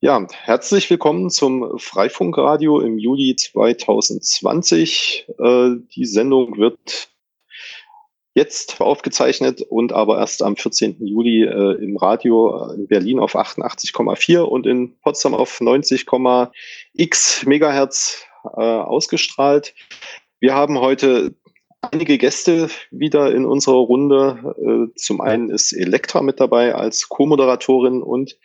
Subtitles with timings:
[0.00, 5.26] Ja, herzlich willkommen zum Freifunkradio im Juli 2020.
[5.38, 7.08] Äh, die Sendung wird
[8.34, 11.06] jetzt aufgezeichnet und aber erst am 14.
[11.06, 18.60] Juli äh, im Radio in Berlin auf 88,4 und in Potsdam auf 90,x Megahertz äh,
[18.60, 19.74] ausgestrahlt.
[20.38, 21.34] Wir haben heute
[21.80, 24.54] einige Gäste wieder in unserer Runde.
[24.58, 28.36] Äh, zum einen ist Elektra mit dabei als Co-Moderatorin und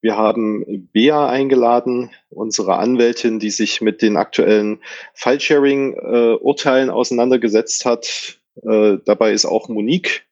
[0.00, 4.80] wir haben Bea eingeladen, unsere Anwältin, die sich mit den aktuellen
[5.14, 8.38] File-Sharing-Urteilen auseinandergesetzt hat.
[8.62, 10.26] Äh, dabei ist auch Monique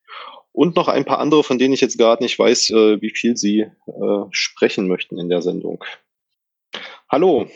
[0.52, 3.36] und noch ein paar andere, von denen ich jetzt gerade nicht weiß, äh, wie viel
[3.36, 5.82] sie äh, sprechen möchten in der Sendung.
[7.08, 7.48] Hallo.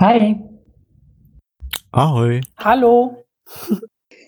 [0.00, 0.36] Hi.
[1.92, 2.40] Ahoi.
[2.56, 3.24] Hallo.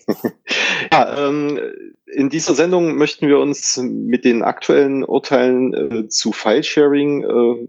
[0.91, 1.59] ja, ähm,
[2.13, 7.67] in dieser Sendung möchten wir uns mit den aktuellen Urteilen äh, zu File-Sharing äh,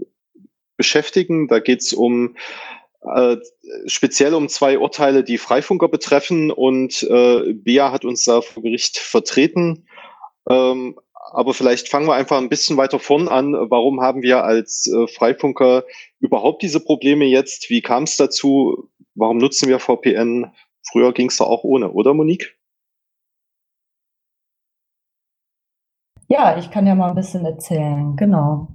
[0.77, 1.49] beschäftigen.
[1.49, 2.37] Da geht es um
[3.03, 3.37] äh,
[3.87, 8.99] speziell um zwei Urteile, die Freifunker betreffen und äh, Bea hat uns da vor Gericht
[8.99, 9.87] vertreten.
[10.49, 10.99] Ähm,
[11.33, 13.55] aber vielleicht fangen wir einfach ein bisschen weiter vorn an.
[13.55, 15.85] Warum haben wir als äh, Freifunker
[16.21, 17.71] überhaupt diese Probleme jetzt?
[17.71, 18.91] Wie kam es dazu?
[19.15, 20.53] Warum nutzen wir VPN?
[20.91, 22.57] Früher ging es da auch ohne, oder Monique?
[26.33, 28.69] Ja, ich kann ja mal ein bisschen erzählen, genau.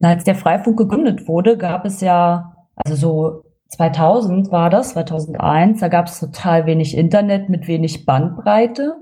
[0.00, 5.88] Als der Freifunk gegründet wurde, gab es ja, also so 2000 war das, 2001, da
[5.88, 8.96] gab es total wenig Internet mit wenig Bandbreite.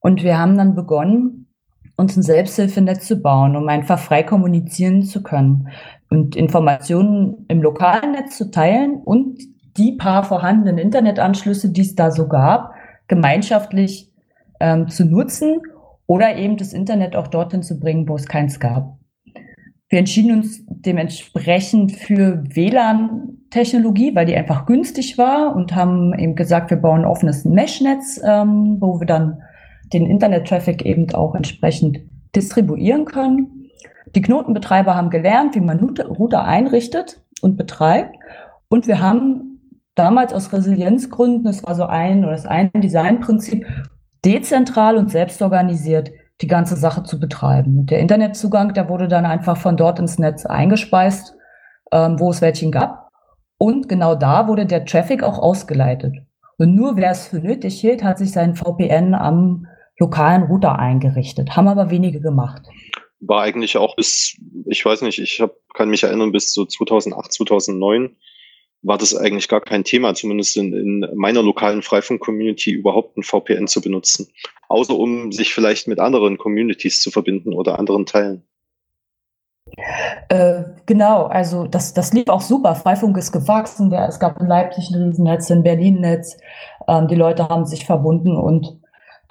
[0.00, 1.46] Und wir haben dann begonnen,
[1.94, 5.68] uns ein Selbsthilfenetz zu bauen, um einfach frei kommunizieren zu können
[6.08, 9.42] und Informationen im lokalen Netz zu teilen und
[9.76, 12.72] die paar vorhandenen Internetanschlüsse, die es da so gab,
[13.08, 14.10] gemeinschaftlich
[14.58, 15.60] ähm, zu nutzen
[16.10, 18.98] oder eben das Internet auch dorthin zu bringen, wo es keins gab.
[19.88, 26.70] Wir entschieden uns dementsprechend für WLAN-Technologie, weil die einfach günstig war und haben eben gesagt,
[26.70, 29.40] wir bauen ein offenes Mesh-Netz, ähm, wo wir dann
[29.92, 32.00] den Internet-Traffic eben auch entsprechend
[32.34, 33.70] distribuieren können.
[34.16, 38.16] Die Knotenbetreiber haben gelernt, wie man Router einrichtet und betreibt.
[38.68, 39.60] Und wir haben
[39.94, 43.64] damals aus Resilienzgründen, das war so ein oder das ein Designprinzip,
[44.24, 46.10] dezentral und selbst organisiert
[46.40, 47.80] die ganze Sache zu betreiben.
[47.80, 51.34] Und der Internetzugang, der wurde dann einfach von dort ins Netz eingespeist,
[51.92, 53.08] ähm, wo es welchen gab.
[53.58, 56.16] Und genau da wurde der Traffic auch ausgeleitet.
[56.56, 59.66] Und nur wer es für nötig hielt, hat sich seinen VPN am
[59.98, 61.56] lokalen Router eingerichtet.
[61.56, 62.62] Haben aber wenige gemacht.
[63.20, 67.32] War eigentlich auch bis, ich weiß nicht, ich hab, kann mich erinnern, bis so 2008,
[67.32, 68.16] 2009
[68.82, 73.66] war das eigentlich gar kein Thema, zumindest in, in meiner lokalen Freifunk-Community überhaupt ein VPN
[73.66, 74.28] zu benutzen.
[74.68, 78.42] Außer um sich vielleicht mit anderen Communities zu verbinden oder anderen Teilen.
[80.28, 82.74] Äh, genau, also das, das lief auch super.
[82.74, 83.92] Freifunk ist gewachsen.
[83.92, 86.36] es gab in Leipzig ein Riesennetz, in Berlin ein Netz.
[86.88, 88.80] Ähm, die Leute haben sich verbunden und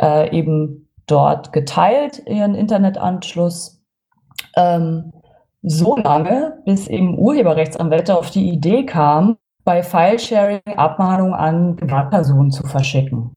[0.01, 3.81] äh, eben dort geteilt ihren Internetanschluss.
[4.55, 5.11] Ähm,
[5.61, 12.65] so lange, bis eben Urheberrechtsanwälte auf die Idee kamen, bei File-Sharing Abmahnungen an Privatpersonen zu
[12.65, 13.35] verschicken.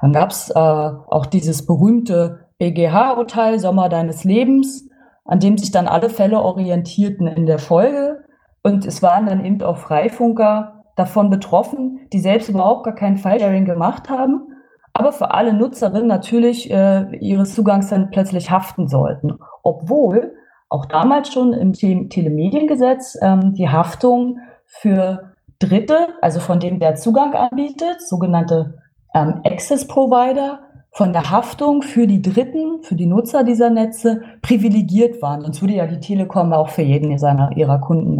[0.00, 4.88] Dann gab es äh, auch dieses berühmte BGH-Urteil Sommer deines Lebens,
[5.24, 8.24] an dem sich dann alle Fälle orientierten in der Folge.
[8.62, 13.64] Und es waren dann eben auch Freifunker davon betroffen, die selbst überhaupt gar kein File-Sharing
[13.64, 14.52] gemacht haben,
[14.92, 19.38] aber für alle Nutzerinnen natürlich äh, ihres Zugangs dann plötzlich haften sollten.
[19.62, 20.34] Obwohl
[20.68, 27.34] auch damals schon im Telemediengesetz ähm, die Haftung für Dritte, also von dem der Zugang
[27.34, 28.78] anbietet, sogenannte
[29.14, 30.60] ähm, Access Provider,
[30.96, 35.42] von der Haftung für die Dritten, für die Nutzer dieser Netze privilegiert waren.
[35.42, 38.18] Sonst würde ja die Telekom auch für jeden seiner, ihrer Kunden,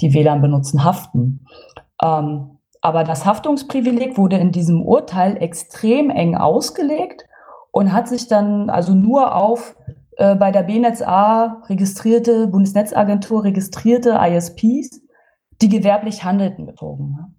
[0.00, 1.44] die WLAN benutzen, haften.
[2.00, 7.26] Ähm, aber das Haftungsprivileg wurde in diesem Urteil extrem eng ausgelegt
[7.72, 9.76] und hat sich dann also nur auf
[10.16, 15.00] äh, bei der BNetzA registrierte, Bundesnetzagentur registrierte ISPs,
[15.62, 17.36] die gewerblich handelten, bezogen.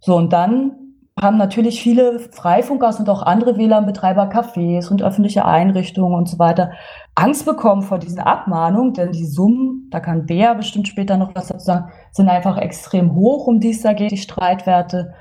[0.00, 0.88] So, und dann
[1.20, 6.72] haben natürlich viele Freifunker und auch andere WLAN-Betreiber, Cafés und öffentliche Einrichtungen und so weiter
[7.14, 11.48] Angst bekommen vor diesen Abmahnungen, denn die Summen, da kann Bea bestimmt später noch was
[11.48, 15.14] dazu sagen, sind einfach extrem hoch, um die es da geht, die Streitwerte.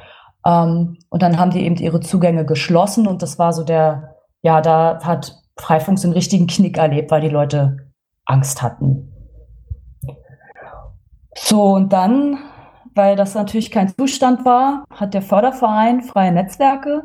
[0.46, 4.62] Ähm, und dann haben die eben ihre Zugänge geschlossen und das war so der, ja,
[4.62, 7.78] da hat Freifunk so einen richtigen Knick erlebt, weil die Leute
[8.26, 9.12] Angst hatten.
[11.36, 12.40] So, und dann,
[12.96, 17.04] weil das natürlich kein Zustand war, hat der Förderverein Freie Netzwerke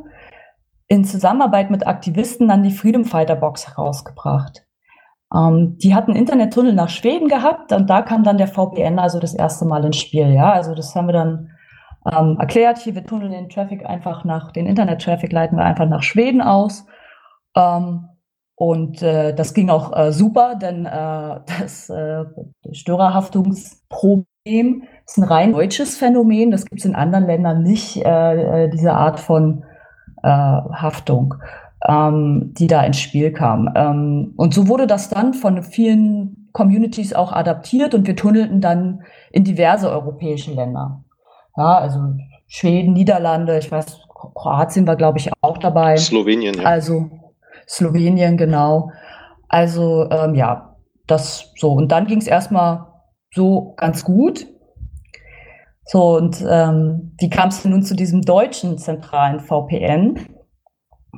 [0.88, 4.64] in Zusammenarbeit mit Aktivisten dann die Freedom Fighter Box herausgebracht.
[5.34, 9.34] Ähm, die hatten Internettunnel nach Schweden gehabt und da kam dann der VPN also das
[9.34, 10.32] erste Mal ins Spiel.
[10.32, 11.50] Ja, also das haben wir dann
[12.10, 12.78] ähm, erklärt.
[12.78, 16.86] Hier, wir tunneln den Traffic einfach nach, den Internet-Traffic leiten wir einfach nach Schweden aus.
[17.56, 18.08] Ähm,
[18.62, 22.24] und äh, das ging auch äh, super, denn äh, das äh,
[22.70, 26.52] Störerhaftungsproblem ist ein rein deutsches Phänomen.
[26.52, 29.64] Das gibt es in anderen Ländern nicht, äh, äh, diese Art von
[30.22, 31.34] äh, Haftung,
[31.88, 33.68] ähm, die da ins Spiel kam.
[33.74, 39.02] Ähm, und so wurde das dann von vielen Communities auch adaptiert und wir tunnelten dann
[39.32, 41.02] in diverse europäische Länder.
[41.56, 41.98] Ja, also
[42.46, 44.02] Schweden, Niederlande, ich weiß,
[44.36, 45.96] Kroatien war, glaube ich, auch dabei.
[45.96, 46.62] Slowenien, ja.
[46.62, 47.10] Also
[47.68, 48.90] Slowenien, genau.
[49.48, 50.76] Also ähm, ja,
[51.06, 51.72] das so.
[51.72, 52.86] Und dann ging es erstmal
[53.34, 54.46] so ganz gut.
[55.84, 60.20] So, und ähm, wie kam es nun zu diesem deutschen zentralen VPN?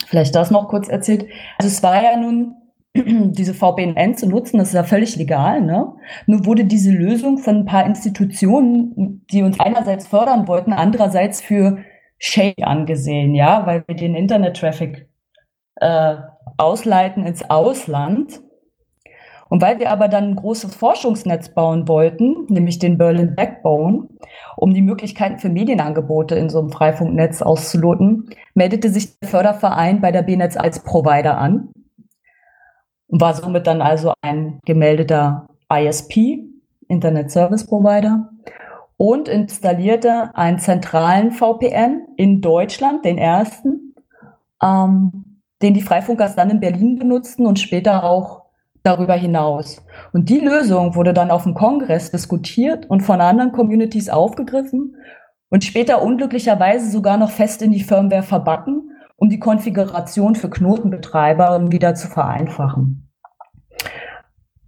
[0.06, 1.26] Vielleicht das noch kurz erzählt.
[1.58, 2.54] Also es war ja nun,
[2.94, 5.92] diese VPN zu nutzen, das ist ja völlig legal, ne?
[6.26, 11.78] Nur wurde diese Lösung von ein paar Institutionen, die uns einerseits fördern wollten, andererseits für
[12.18, 15.08] Shady angesehen, ja, weil wir den Internet-Traffic
[15.76, 16.16] äh,
[16.56, 18.40] ausleiten ins Ausland.
[19.48, 24.08] Und weil wir aber dann ein großes Forschungsnetz bauen wollten, nämlich den Berlin Backbone,
[24.56, 30.12] um die Möglichkeiten für Medienangebote in so einem Freifunknetz auszuloten, meldete sich der Förderverein bei
[30.12, 31.68] der BNetz als Provider an
[33.08, 36.44] und war somit dann also ein gemeldeter ISP,
[36.88, 38.30] Internet Service Provider,
[38.96, 43.94] und installierte einen zentralen VPN in Deutschland, den ersten,
[44.62, 45.33] ähm,
[45.64, 48.44] den die Freifunkers dann in Berlin benutzten und später auch
[48.82, 49.82] darüber hinaus.
[50.12, 54.96] Und die Lösung wurde dann auf dem Kongress diskutiert und von anderen Communities aufgegriffen
[55.48, 61.72] und später unglücklicherweise sogar noch fest in die Firmware verbacken, um die Konfiguration für Knotenbetreiber
[61.72, 63.08] wieder zu vereinfachen.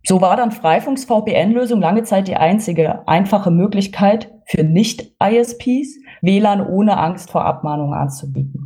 [0.03, 6.97] So war dann Freifunks VPN-Lösung lange Zeit die einzige einfache Möglichkeit für Nicht-ISPs, WLAN ohne
[6.97, 8.66] Angst vor Abmahnung anzubieten.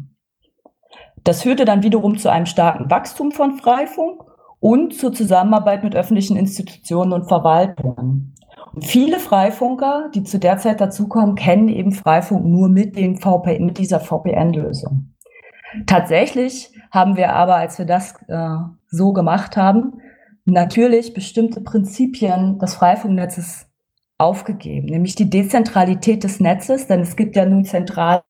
[1.25, 4.22] Das führte dann wiederum zu einem starken Wachstum von Freifunk
[4.58, 8.34] und zur Zusammenarbeit mit öffentlichen Institutionen und Verwaltungen.
[8.72, 13.67] Und viele Freifunker, die zu der Zeit dazukommen, kennen eben Freifunk nur mit, dem VPN,
[13.67, 15.14] mit dieser VPN-Lösung.
[15.87, 18.49] Tatsächlich haben wir aber, als wir das äh,
[18.88, 20.00] so gemacht haben,
[20.44, 23.66] natürlich bestimmte Prinzipien des Freifunknetzes
[24.19, 28.23] aufgegeben, nämlich die Dezentralität des Netzes, denn es gibt ja nun zentral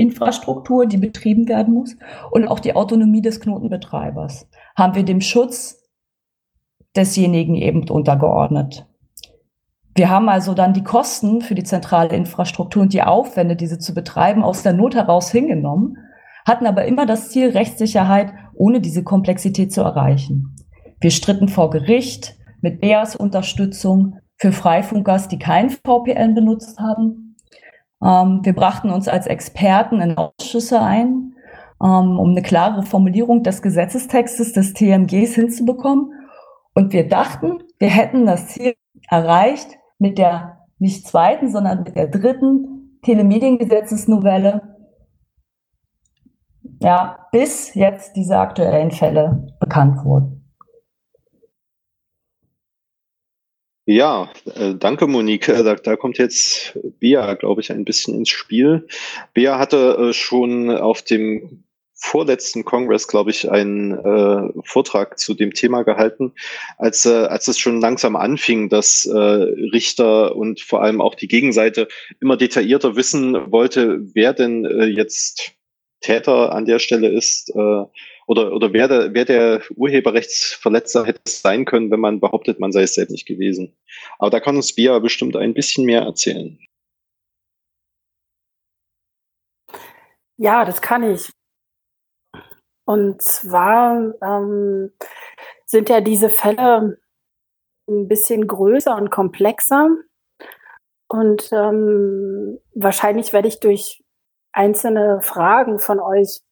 [0.00, 1.96] Infrastruktur, die betrieben werden muss
[2.30, 5.88] und auch die Autonomie des Knotenbetreibers haben wir dem Schutz
[6.96, 8.86] desjenigen eben untergeordnet.
[9.94, 13.92] Wir haben also dann die Kosten für die zentrale Infrastruktur und die Aufwände, diese zu
[13.92, 15.98] betreiben, aus der Not heraus hingenommen,
[16.46, 20.56] hatten aber immer das Ziel Rechtssicherheit, ohne diese Komplexität zu erreichen.
[21.00, 27.29] Wir stritten vor Gericht mit BEAS Unterstützung für Freifunkers, die kein VPN benutzt haben,
[28.00, 31.34] wir brachten uns als Experten in Ausschüsse ein,
[31.82, 36.12] ähm, um eine klare Formulierung des Gesetzestextes des TMGs hinzubekommen.
[36.74, 38.74] Und wir dachten, wir hätten das Ziel
[39.08, 44.76] erreicht mit der nicht zweiten, sondern mit der dritten Telemediengesetzesnovelle.
[46.80, 50.39] Ja, bis jetzt diese aktuellen Fälle bekannt wurden.
[53.90, 55.48] Ja, äh, danke Monique.
[55.64, 58.86] Da, da, kommt jetzt Bea, glaube ich, ein bisschen ins Spiel.
[59.34, 61.64] Bea hatte äh, schon auf dem
[61.94, 66.34] vorletzten Kongress, glaube ich, einen äh, Vortrag zu dem Thema gehalten,
[66.78, 71.28] als, äh, als es schon langsam anfing, dass äh, Richter und vor allem auch die
[71.28, 71.88] Gegenseite
[72.20, 75.56] immer detaillierter wissen wollte, wer denn äh, jetzt
[76.00, 77.50] Täter an der Stelle ist.
[77.56, 77.84] Äh,
[78.30, 82.82] oder, oder wer, der, wer der Urheberrechtsverletzer hätte sein können, wenn man behauptet, man sei
[82.82, 83.76] es selbst nicht gewesen.
[84.20, 86.56] Aber da kann uns Bia bestimmt ein bisschen mehr erzählen.
[90.36, 91.32] Ja, das kann ich.
[92.86, 94.92] Und zwar ähm,
[95.66, 97.00] sind ja diese Fälle
[97.88, 99.88] ein bisschen größer und komplexer.
[101.08, 104.04] Und ähm, wahrscheinlich werde ich durch
[104.52, 106.42] einzelne Fragen von euch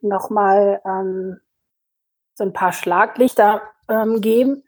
[0.00, 1.40] nochmal ähm,
[2.34, 4.64] so ein paar Schlaglichter ähm, geben.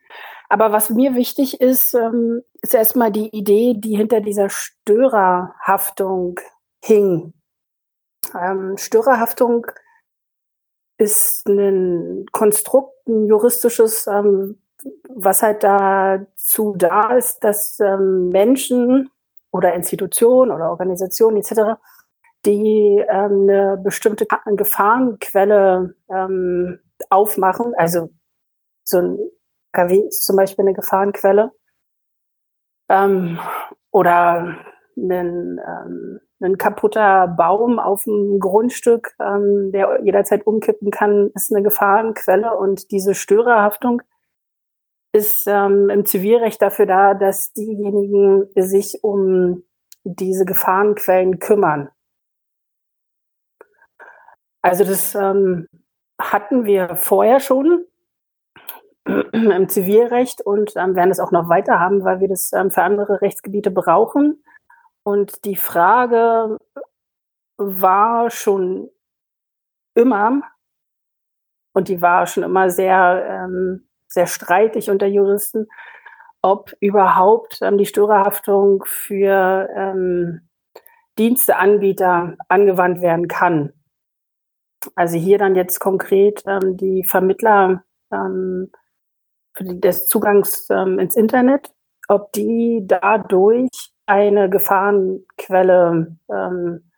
[0.48, 6.38] Aber was mir wichtig ist, ähm, ist erstmal die Idee, die hinter dieser Störerhaftung
[6.82, 7.32] hing.
[8.34, 9.66] Ähm, Störerhaftung
[10.98, 14.60] ist ein Konstrukt, ein juristisches, ähm,
[15.08, 19.10] was halt dazu da ist, dass ähm, Menschen
[19.50, 21.76] oder Institutionen oder Organisationen etc
[22.46, 24.26] die ähm, eine bestimmte
[24.56, 26.78] Gefahrenquelle ähm,
[27.10, 28.08] aufmachen, also
[28.84, 29.18] so ein
[29.72, 31.52] KW ist zum Beispiel eine Gefahrenquelle.
[32.88, 33.38] Ähm,
[33.90, 34.56] oder
[34.96, 41.62] ein, ähm, ein kaputter Baum auf dem Grundstück, ähm, der jederzeit umkippen kann, ist eine
[41.62, 42.56] Gefahrenquelle.
[42.56, 44.02] Und diese Störerhaftung
[45.12, 49.64] ist ähm, im Zivilrecht dafür da, dass diejenigen sich um
[50.04, 51.90] diese Gefahrenquellen kümmern.
[54.66, 55.68] Also das ähm,
[56.20, 57.84] hatten wir vorher schon
[59.04, 62.82] im Zivilrecht und ähm, werden es auch noch weiter haben, weil wir das ähm, für
[62.82, 64.42] andere Rechtsgebiete brauchen.
[65.04, 66.58] Und die Frage
[67.58, 68.90] war schon
[69.94, 70.42] immer,
[71.72, 75.68] und die war schon immer sehr, ähm, sehr streitig unter Juristen,
[76.42, 80.48] ob überhaupt ähm, die Störerhaftung für ähm,
[81.20, 83.72] Diensteanbieter angewandt werden kann.
[84.94, 88.70] Also hier dann jetzt konkret ähm, die Vermittler ähm,
[89.58, 91.72] des Zugangs ähm, ins Internet,
[92.08, 96.90] ob die dadurch eine Gefahrenquelle ähm,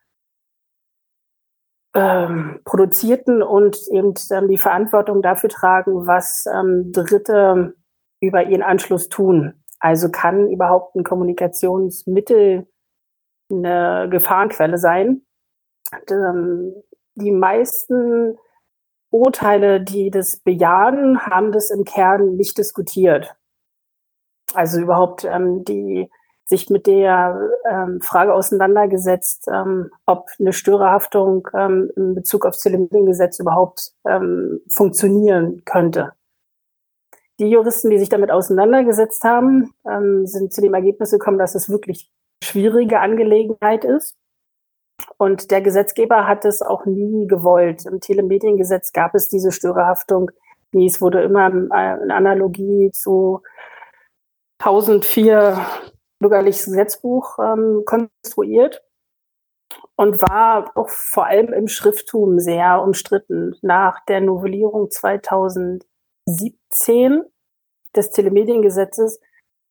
[1.94, 7.74] ähm, produzierten und eben ähm, die Verantwortung dafür tragen, was ähm, Dritte
[8.20, 9.64] über ihren Anschluss tun.
[9.80, 12.66] Also kann überhaupt ein Kommunikationsmittel
[13.50, 15.22] eine Gefahrenquelle sein.
[16.10, 16.74] Ähm,
[17.18, 18.38] die meisten
[19.10, 23.36] Urteile, die das bejahen, haben das im Kern nicht diskutiert.
[24.54, 26.10] Also überhaupt ähm, die
[26.48, 33.38] sich mit der ähm, Frage auseinandergesetzt, ähm, ob eine Störerhaftung ähm, in Bezug aufs Telemediengesetz
[33.38, 36.12] überhaupt ähm, funktionieren könnte.
[37.38, 41.68] Die Juristen, die sich damit auseinandergesetzt haben, ähm, sind zu dem Ergebnis gekommen, dass es
[41.68, 42.10] wirklich
[42.42, 44.16] schwierige Angelegenheit ist.
[45.16, 47.86] Und der Gesetzgeber hat es auch nie gewollt.
[47.86, 50.30] Im Telemediengesetz gab es diese Störerhaftung
[50.72, 50.86] nie.
[50.86, 53.42] Es wurde immer in Analogie zu
[54.60, 55.64] 1004
[56.18, 58.82] bürgerliches Gesetzbuch ähm, konstruiert
[59.96, 63.54] und war auch vor allem im Schrifttum sehr umstritten.
[63.62, 67.22] Nach der Novellierung 2017
[67.94, 69.20] des Telemediengesetzes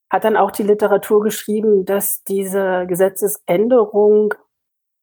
[0.09, 4.33] hat dann auch die Literatur geschrieben, dass diese Gesetzesänderung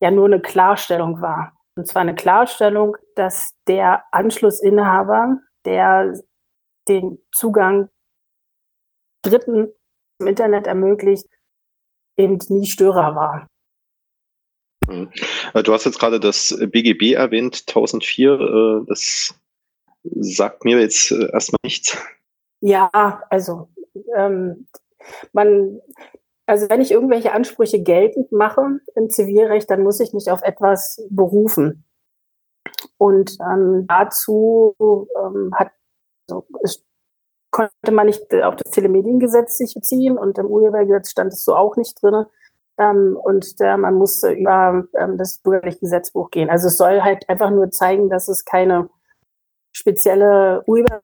[0.05, 1.57] ja nur eine Klarstellung war.
[1.77, 6.13] Und zwar eine Klarstellung, dass der Anschlussinhaber, der
[6.87, 7.89] den Zugang
[9.23, 9.73] Dritten
[10.19, 11.27] im Internet ermöglicht,
[12.19, 13.49] eben nie Störer war.
[14.87, 15.11] Mhm.
[15.55, 18.33] Äh, du hast jetzt gerade das BGB erwähnt, 1004.
[18.33, 19.35] Äh, das
[20.03, 21.97] sagt mir jetzt äh, erstmal nichts.
[22.61, 22.91] Ja,
[23.31, 23.71] also
[24.15, 24.69] ähm,
[25.33, 25.81] man,
[26.47, 31.03] also wenn ich irgendwelche Ansprüche geltend mache im Zivilrecht, dann muss ich mich auf etwas
[31.11, 31.85] berufen.
[32.99, 35.71] Und ähm, dazu ähm, hat,
[36.29, 36.45] also
[37.51, 41.77] konnte man nicht auf das Telemediengesetz sich beziehen und im Urhebergesetz stand es so auch
[41.77, 42.27] nicht drin.
[42.79, 46.51] Ähm, und äh, man musste über ähm, das bürgerliche Gesetzbuch gehen.
[46.51, 48.91] Also es soll halt einfach nur zeigen, dass es keine
[49.73, 51.03] spezielle Urheber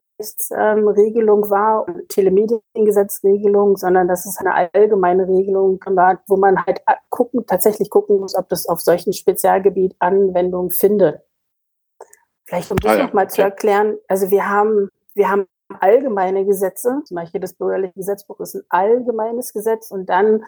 [0.51, 7.91] Regelung war, Telemediengesetzregelung, sondern dass es eine allgemeine Regelung war, wo man halt gucken, tatsächlich
[7.91, 11.23] gucken muss, ob das auf solchen Spezialgebiet Anwendung findet.
[12.45, 13.07] Vielleicht um das ah, ja.
[13.07, 15.47] nochmal zu erklären, also wir haben, wir haben
[15.79, 20.45] allgemeine Gesetze, zum Beispiel das bürgerliche Gesetzbuch ist ein allgemeines Gesetz und dann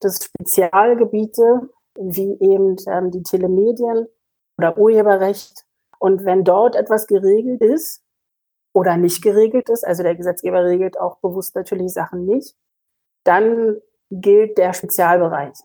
[0.00, 4.08] das Spezialgebiete, wie eben ähm, die Telemedien
[4.58, 5.64] oder Urheberrecht.
[5.98, 8.02] Und wenn dort etwas geregelt ist,
[8.72, 12.56] oder nicht geregelt ist, also der Gesetzgeber regelt auch bewusst natürlich Sachen nicht,
[13.24, 13.76] dann
[14.10, 15.56] gilt der Spezialbereich.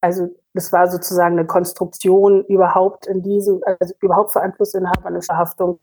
[0.00, 5.80] Also das war sozusagen eine Konstruktion, überhaupt in diesem, also überhaupt für Einflussinhaber eine Verhaftung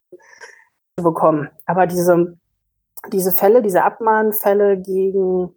[0.98, 1.50] zu bekommen.
[1.66, 2.38] Aber diese,
[3.12, 5.56] diese Fälle, diese Abmahnfälle gegen,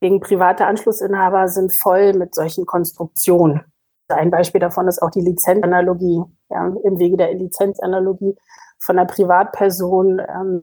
[0.00, 3.64] gegen private Anschlussinhaber sind voll mit solchen Konstruktionen.
[4.08, 8.36] Ein Beispiel davon ist auch die Lizenzanalogie, ja, im Wege der Lizenzanalogie
[8.80, 10.62] von einer Privatperson ähm,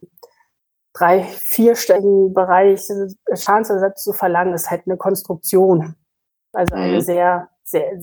[0.94, 2.88] drei, vierstelligen Bereich
[3.34, 5.96] Schadensersatz zu verlangen, ist halt eine Konstruktion.
[6.54, 7.02] Also eine mhm.
[7.02, 8.00] sehr, sehr,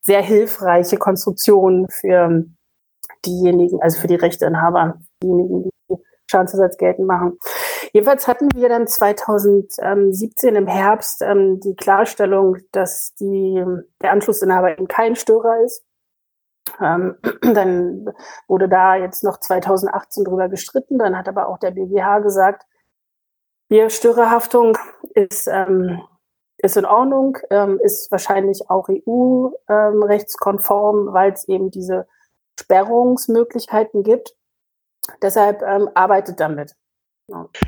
[0.00, 2.44] sehr hilfreiche Konstruktion für
[3.26, 5.96] diejenigen, also für die Rechteinhaber, diejenigen, die
[6.30, 7.38] Schadensersatz geltend machen.
[7.92, 13.64] Jedenfalls hatten wir dann 2017 im Herbst ähm, die Klarstellung, dass die,
[14.02, 15.87] der Anschlussinhaber eben kein Störer ist
[16.80, 18.08] ähm, dann
[18.46, 20.98] wurde da jetzt noch 2018 drüber gestritten.
[20.98, 22.64] Dann hat aber auch der BGH gesagt,
[23.70, 24.78] die Störerhaftung
[25.14, 26.00] ist, ähm,
[26.58, 32.08] ist in Ordnung, ähm, ist wahrscheinlich auch EU-rechtskonform, weil es eben diese
[32.58, 34.34] Sperrungsmöglichkeiten gibt.
[35.22, 36.74] deshalb ähm, arbeitet damit.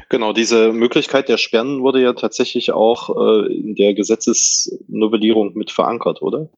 [0.08, 6.22] Genau, diese Möglichkeit der Sperren wurde ja tatsächlich auch äh, in der Gesetzesnovellierung mit verankert,
[6.22, 6.48] oder?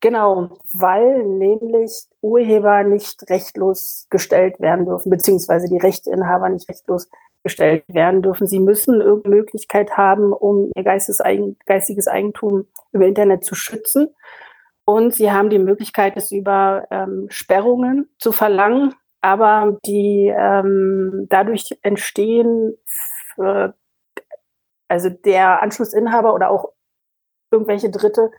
[0.00, 7.08] Genau, weil nämlich Urheber nicht rechtlos gestellt werden dürfen, beziehungsweise die Rechteinhaber nicht rechtlos
[7.42, 8.46] gestellt werden dürfen.
[8.46, 14.08] Sie müssen irgendeine Möglichkeit haben, um ihr geistiges Eigentum über Internet zu schützen.
[14.84, 21.78] Und sie haben die Möglichkeit, es über ähm, Sperrungen zu verlangen, aber die ähm, dadurch
[21.82, 22.76] entstehen,
[23.34, 23.74] für,
[24.88, 26.72] also der Anschlussinhaber oder auch
[27.50, 28.30] irgendwelche Dritte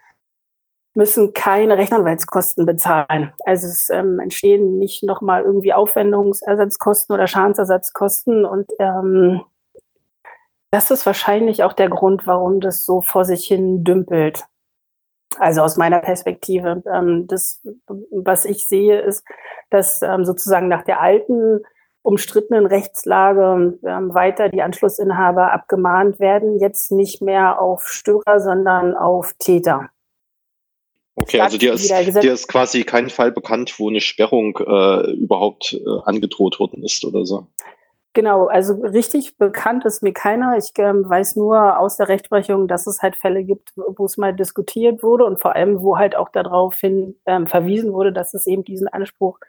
[0.96, 3.34] müssen keine Rechtsanwaltskosten bezahlen.
[3.46, 9.42] Also es ähm, entstehen nicht nochmal irgendwie Aufwendungsersatzkosten oder Schadensersatzkosten und ähm,
[10.72, 14.46] das ist wahrscheinlich auch der Grund, warum das so vor sich hin dümpelt.
[15.38, 16.84] Also aus meiner Perspektive.
[16.92, 17.62] Ähm, das,
[18.12, 19.26] was ich sehe, ist,
[19.70, 21.62] dass ähm, sozusagen nach der alten
[22.02, 29.34] umstrittenen Rechtslage ähm, weiter die Anschlussinhaber abgemahnt werden, jetzt nicht mehr auf Störer, sondern auf
[29.40, 29.90] Täter.
[31.18, 35.74] Okay, also dir ist, dir ist quasi kein Fall bekannt, wo eine Sperrung äh, überhaupt
[35.74, 37.48] äh, angedroht worden ist oder so.
[38.14, 40.58] Genau, also richtig bekannt ist mir keiner.
[40.58, 44.34] Ich ähm, weiß nur aus der Rechtsprechung, dass es halt Fälle gibt, wo es mal
[44.34, 48.64] diskutiert wurde und vor allem, wo halt auch daraufhin ähm, verwiesen wurde, dass es eben
[48.64, 49.40] diesen Anspruch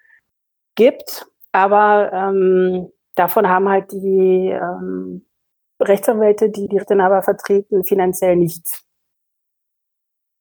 [0.74, 1.26] gibt.
[1.52, 5.24] Aber ähm, davon haben halt die ähm,
[5.80, 8.84] Rechtsanwälte, die die Rechteinhaber vertreten, finanziell nichts.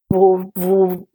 [0.10, 1.08] Wo, wo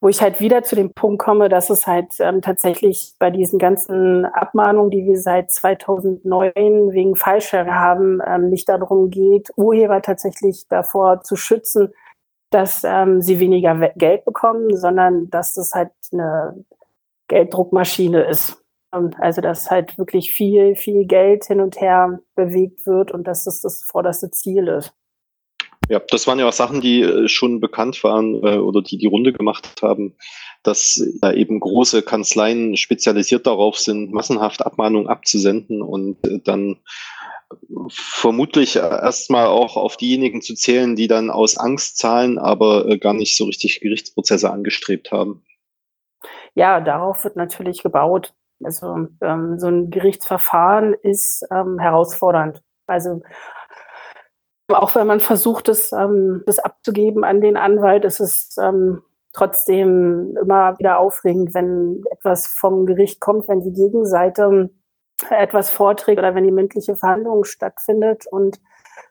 [0.00, 3.58] wo ich halt wieder zu dem Punkt komme, dass es halt ähm, tatsächlich bei diesen
[3.58, 10.66] ganzen Abmahnungen, die wir seit 2009 wegen Fallschere haben, ähm, nicht darum geht, Urheber tatsächlich
[10.68, 11.92] davor zu schützen,
[12.50, 16.64] dass ähm, sie weniger Geld bekommen, sondern dass das halt eine
[17.28, 18.56] Gelddruckmaschine ist.
[18.90, 23.60] Also dass halt wirklich viel, viel Geld hin und her bewegt wird und dass das
[23.60, 24.92] das vorderste Ziel ist.
[25.90, 29.08] Ja, das waren ja auch Sachen, die äh, schon bekannt waren äh, oder die die
[29.08, 30.14] Runde gemacht haben,
[30.62, 36.76] dass da eben große Kanzleien spezialisiert darauf sind, massenhaft Abmahnungen abzusenden und äh, dann
[37.88, 43.14] vermutlich erstmal auch auf diejenigen zu zählen, die dann aus Angst zahlen, aber äh, gar
[43.14, 45.42] nicht so richtig Gerichtsprozesse angestrebt haben.
[46.54, 48.32] Ja, darauf wird natürlich gebaut.
[48.62, 52.62] Also ähm, so ein Gerichtsverfahren ist ähm, herausfordernd.
[52.86, 53.22] Also
[54.74, 59.02] auch wenn man versucht, das, ähm, das abzugeben an den Anwalt, ist es ähm,
[59.32, 64.70] trotzdem immer wieder aufregend, wenn etwas vom Gericht kommt, wenn die Gegenseite
[65.28, 68.26] etwas vorträgt oder wenn die mündliche Verhandlung stattfindet.
[68.30, 68.60] Und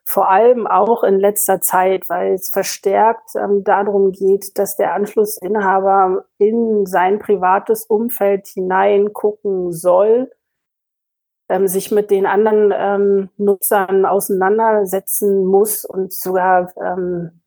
[0.05, 6.25] vor allem auch in letzter Zeit, weil es verstärkt ähm, darum geht, dass der Anschlussinhaber
[6.37, 10.31] in sein privates Umfeld hineingucken soll
[11.49, 17.41] ähm, sich mit den anderen ähm, Nutzern auseinandersetzen muss und sogar ähm,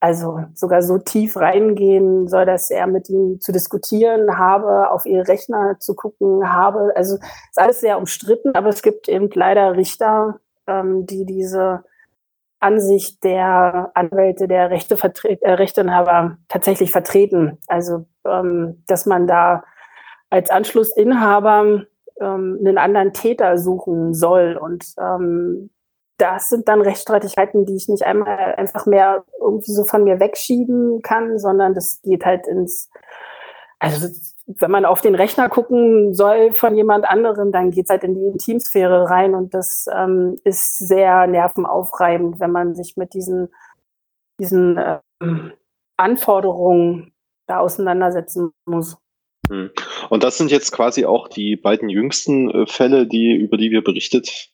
[0.00, 5.28] also sogar so tief reingehen soll, dass er mit ihnen zu diskutieren habe, auf ihre
[5.28, 6.92] Rechner zu gucken habe.
[6.94, 11.84] Also ist alles sehr umstritten, aber es gibt eben leider Richter, ähm, die diese
[12.60, 17.58] Ansicht der Anwälte, der Rechte äh, Rechteinhaber tatsächlich vertreten.
[17.66, 19.64] Also ähm, dass man da
[20.28, 21.86] als Anschlussinhaber
[22.20, 24.56] ähm, einen anderen Täter suchen soll.
[24.56, 25.70] Und ähm,
[26.18, 31.02] das sind dann Rechtsstreitigkeiten, die ich nicht einmal einfach mehr irgendwie so von mir wegschieben
[31.02, 32.88] kann, sondern das geht halt ins,
[33.78, 34.08] also
[34.46, 38.26] wenn man auf den Rechner gucken soll von jemand anderem, dann geht's halt in die
[38.26, 43.48] Intimsphäre rein und das ähm, ist sehr nervenaufreibend, wenn man sich mit diesen,
[44.38, 44.78] diesen
[45.20, 45.52] ähm,
[45.96, 47.12] Anforderungen
[47.46, 48.98] da auseinandersetzen muss.
[49.50, 49.70] Hm.
[50.10, 53.82] Und das sind jetzt quasi auch die beiden jüngsten äh, Fälle, die, über die wir
[53.82, 54.50] berichtet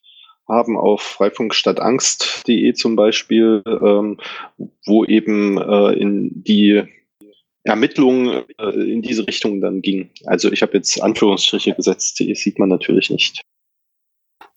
[0.48, 4.18] haben auf freifunkstadtangst.de zum Beispiel, ähm,
[4.84, 6.82] wo eben äh, in die
[7.62, 10.10] Ermittlungen äh, in diese Richtung dann ging.
[10.26, 13.42] Also ich habe jetzt Anführungsstriche gesetzt, die sieht man natürlich nicht.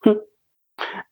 [0.02, 0.20] Hm.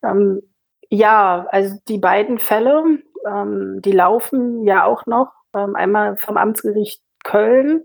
[0.03, 0.41] Ähm,
[0.89, 5.31] ja, also die beiden Fälle, ähm, die laufen ja auch noch.
[5.53, 7.83] Ähm, einmal vom Amtsgericht Köln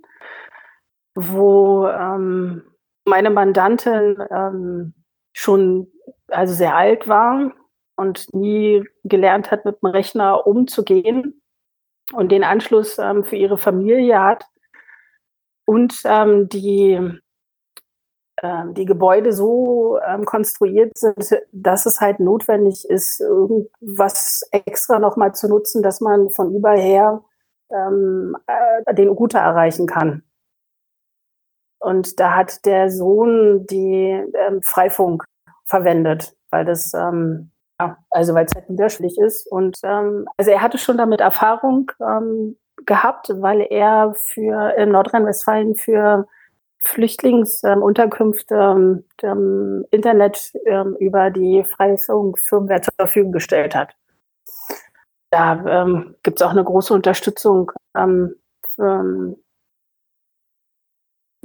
[1.16, 2.62] wo ähm,
[3.04, 4.94] meine Mandantin ähm,
[5.32, 5.88] schon
[6.28, 7.52] also sehr alt war
[7.96, 11.42] und nie gelernt hat, mit dem Rechner umzugehen
[12.12, 14.44] und den Anschluss ähm, für ihre Familie hat
[15.64, 17.20] und ähm, die
[18.42, 25.34] ähm, die Gebäude so ähm, konstruiert sind, dass es halt notwendig ist, irgendwas extra nochmal
[25.34, 27.24] zu nutzen, dass man von überher
[27.70, 30.22] ähm, äh, den Router erreichen kann.
[31.78, 35.24] Und da hat der Sohn die ähm, Freifunk
[35.64, 39.46] verwendet, weil das, ähm, ja, also weil es halt niederschwellig ist.
[39.46, 45.76] Und ähm, also er hatte schon damit Erfahrung ähm, gehabt, weil er für in Nordrhein-Westfalen
[45.76, 46.26] für
[46.86, 53.96] Flüchtlingsunterkünfte ähm, ähm, Internet ähm, über die Freifunk-Firmware zur Verfügung gestellt hat.
[55.30, 58.36] Da ähm, gibt es auch eine große Unterstützung ähm,
[58.78, 59.36] ähm,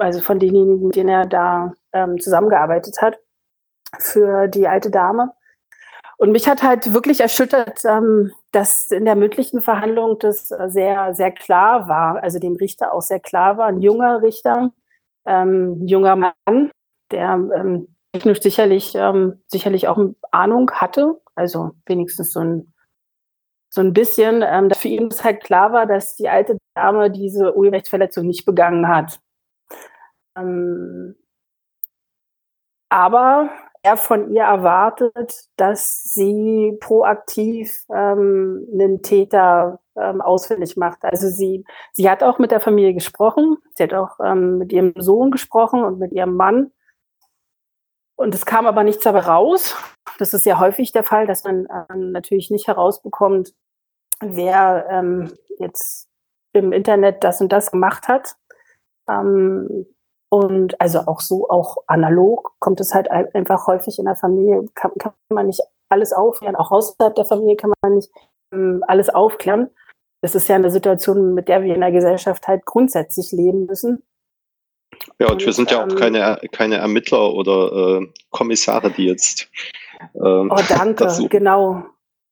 [0.01, 3.19] also von denjenigen, mit denen er da ähm, zusammengearbeitet hat,
[3.99, 5.31] für die alte Dame.
[6.17, 11.31] Und mich hat halt wirklich erschüttert, ähm, dass in der mündlichen Verhandlung das sehr, sehr
[11.31, 14.71] klar war, also dem Richter auch sehr klar war, ein junger Richter,
[15.25, 16.71] ähm, junger Mann,
[17.11, 19.99] der ähm, technisch sicherlich, ähm, sicherlich auch
[20.31, 22.73] Ahnung hatte, also wenigstens so ein,
[23.69, 27.09] so ein bisschen, ähm, dass für ihn es halt klar war, dass die alte Dame
[27.09, 29.19] diese Urheberrechtsverletzung nicht begangen hat.
[30.35, 31.15] Ähm,
[32.89, 33.49] aber
[33.83, 41.03] er von ihr erwartet, dass sie proaktiv ähm, einen Täter ähm, ausfindig macht.
[41.03, 44.93] Also sie, sie hat auch mit der Familie gesprochen, sie hat auch ähm, mit ihrem
[44.97, 46.71] Sohn gesprochen und mit ihrem Mann.
[48.15, 49.75] Und es kam aber nichts dabei raus.
[50.19, 53.55] Das ist ja häufig der Fall, dass man ähm, natürlich nicht herausbekommt,
[54.19, 56.07] wer ähm, jetzt
[56.53, 58.35] im Internet das und das gemacht hat.
[59.09, 59.87] Ähm,
[60.33, 64.91] und also auch so, auch analog kommt es halt einfach häufig in der Familie, kann,
[64.97, 68.09] kann man nicht alles aufklären, auch außerhalb der Familie kann man nicht
[68.53, 69.69] ähm, alles aufklären.
[70.21, 74.03] Das ist ja eine Situation, mit der wir in der Gesellschaft halt grundsätzlich leben müssen.
[75.19, 79.07] Ja, und, und wir sind ja auch ähm, keine, keine Ermittler oder äh, Kommissare, die
[79.07, 79.49] jetzt.
[80.15, 81.83] Ähm, oh, danke, genau.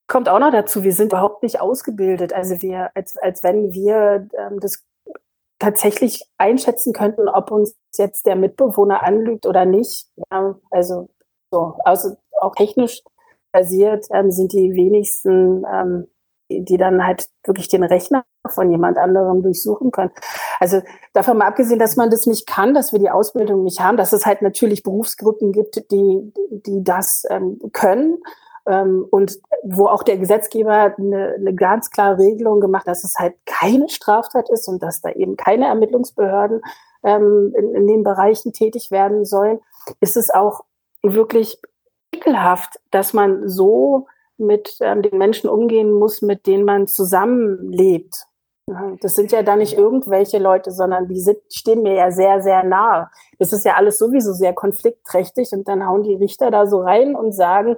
[0.08, 2.32] Kommt auch noch dazu, wir sind überhaupt nicht ausgebildet.
[2.32, 4.86] Also wir, als, als wenn wir ähm, das
[5.60, 10.08] tatsächlich einschätzen könnten, ob uns jetzt der Mitbewohner anlügt oder nicht.
[10.32, 11.10] Ja, also
[11.52, 13.02] so, also auch technisch
[13.52, 16.08] basiert ähm, sind die wenigsten, ähm,
[16.50, 20.12] die, die dann halt wirklich den Rechner von jemand anderem durchsuchen können.
[20.60, 20.82] Also
[21.14, 24.14] davon mal abgesehen, dass man das nicht kann, dass wir die Ausbildung nicht haben, dass
[24.14, 28.18] es halt natürlich Berufsgruppen gibt, die, die das ähm, können
[28.66, 33.90] und wo auch der Gesetzgeber eine, eine ganz klare Regelung gemacht, dass es halt keine
[33.90, 36.62] Straftat ist und dass da eben keine Ermittlungsbehörden
[37.04, 39.60] ähm, in, in den Bereichen tätig werden sollen,
[40.02, 40.66] ist es auch
[41.02, 41.60] wirklich
[42.14, 48.26] ekelhaft, dass man so mit ähm, den Menschen umgehen muss, mit denen man zusammenlebt.
[49.02, 52.64] Das sind ja da nicht irgendwelche Leute, sondern die sind, stehen mir ja sehr, sehr
[52.64, 53.10] nahe.
[53.40, 57.16] Das ist ja alles sowieso sehr konfliktträchtig und dann hauen die Richter da so rein
[57.16, 57.78] und sagen,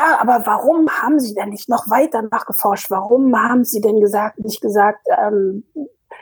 [0.00, 2.90] ja, aber warum haben Sie denn nicht noch weiter nachgeforscht?
[2.90, 5.64] Warum haben Sie denn gesagt, nicht gesagt, ähm,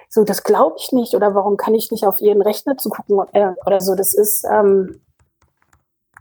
[0.09, 3.21] so, das glaube ich nicht oder warum kann ich nicht auf Ihren Rechner zu gucken
[3.33, 3.95] äh, oder so?
[3.95, 5.01] Das ist, ähm,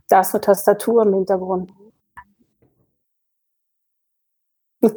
[0.10, 1.72] da ist eine Tastatur im Hintergrund.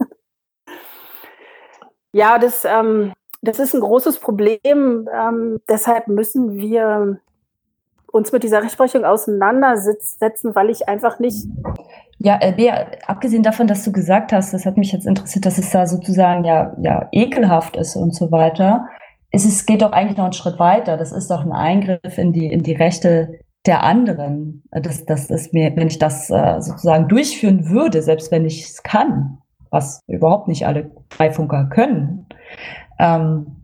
[2.13, 5.09] ja, das, ähm, das ist ein großes Problem.
[5.13, 7.21] Ähm, deshalb müssen wir
[8.13, 11.47] uns mit dieser Rechtsprechung auseinandersetzen, weil ich einfach nicht.
[12.19, 15.59] Ja, äh, Bea, abgesehen davon, dass du gesagt hast, das hat mich jetzt interessiert, dass
[15.59, 18.87] es da sozusagen ja, ja ekelhaft ist und so weiter.
[19.31, 20.97] Es ist, geht doch eigentlich noch einen Schritt weiter.
[20.97, 24.65] Das ist doch ein Eingriff in die, in die Rechte der anderen.
[24.71, 28.83] Das, das ist mir, wenn ich das äh, sozusagen durchführen würde, selbst wenn ich es
[28.83, 29.39] kann,
[29.71, 32.27] was überhaupt nicht alle Freifunker können,
[32.99, 33.60] ähm,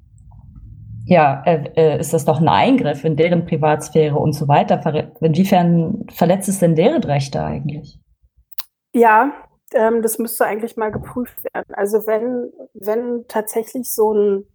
[1.06, 5.12] ja, äh, äh, ist das doch ein Eingriff in deren Privatsphäre und so weiter.
[5.20, 8.00] Inwiefern verletzt es denn deren Rechte eigentlich?
[8.92, 9.32] Ja,
[9.72, 11.74] ähm, das müsste eigentlich mal geprüft werden.
[11.74, 14.46] Also wenn, wenn tatsächlich so, ein,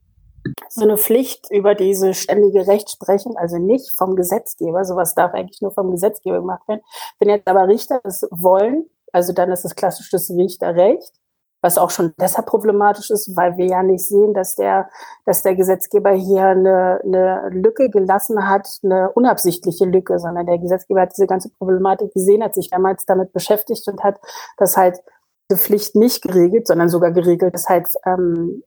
[0.68, 5.72] so eine Pflicht über diese ständige Rechtsprechung, also nicht vom Gesetzgeber, sowas darf eigentlich nur
[5.72, 6.82] vom Gesetzgeber gemacht werden.
[7.20, 11.21] Wenn jetzt aber Richter das wollen, also dann ist es klassisch das Richterrecht
[11.62, 14.90] was auch schon deshalb problematisch ist, weil wir ja nicht sehen, dass der,
[15.26, 21.02] dass der Gesetzgeber hier eine, eine Lücke gelassen hat, eine unabsichtliche Lücke, sondern der Gesetzgeber
[21.02, 24.20] hat diese ganze Problematik gesehen, hat sich damals damit beschäftigt und hat
[24.58, 25.02] das halt
[25.50, 28.64] diese Pflicht nicht geregelt, sondern sogar geregelt, dass halt ähm,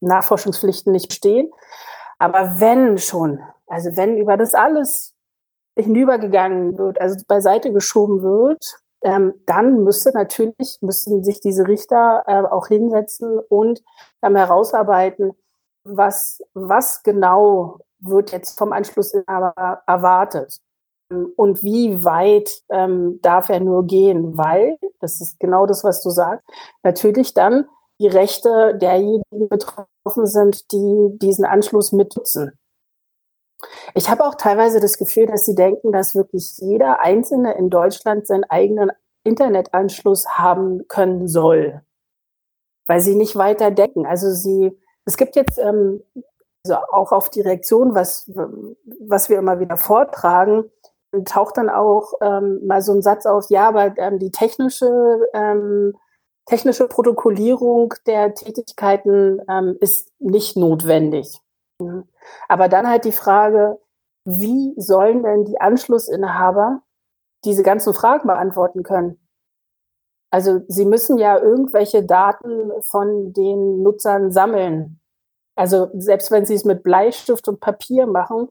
[0.00, 1.50] Nachforschungspflichten nicht bestehen.
[2.18, 5.14] Aber wenn schon, also wenn über das alles
[5.76, 12.42] hinübergegangen wird, also beiseite geschoben wird, ähm, dann müsste natürlich, müssten sich diese Richter äh,
[12.42, 13.82] auch hinsetzen und
[14.22, 15.32] ähm, herausarbeiten,
[15.84, 20.60] was, was genau wird jetzt vom Anschlussinhaber erwartet
[21.10, 26.02] ähm, und wie weit ähm, darf er nur gehen, weil, das ist genau das, was
[26.02, 26.44] du sagst,
[26.82, 27.66] natürlich dann
[28.00, 32.52] die Rechte derjenigen betroffen sind, die diesen Anschluss mitnutzen.
[33.94, 38.26] Ich habe auch teilweise das Gefühl, dass sie denken, dass wirklich jeder Einzelne in Deutschland
[38.26, 38.92] seinen eigenen
[39.24, 41.82] Internetanschluss haben können soll,
[42.86, 44.06] weil sie nicht weiter denken.
[44.06, 46.02] Also sie, es gibt jetzt ähm,
[46.64, 48.30] also auch auf die Reaktion, was,
[49.00, 50.70] was wir immer wieder vortragen,
[51.24, 55.94] taucht dann auch ähm, mal so ein Satz auf, ja, aber ähm, die technische, ähm,
[56.46, 61.40] technische Protokollierung der Tätigkeiten ähm, ist nicht notwendig.
[61.80, 62.04] Mhm.
[62.48, 63.78] Aber dann halt die Frage,
[64.24, 66.82] wie sollen denn die Anschlussinhaber
[67.44, 69.18] diese ganzen Fragen beantworten können?
[70.30, 75.00] Also sie müssen ja irgendwelche Daten von den Nutzern sammeln.
[75.56, 78.48] Also selbst wenn sie es mit Bleistift und Papier machen,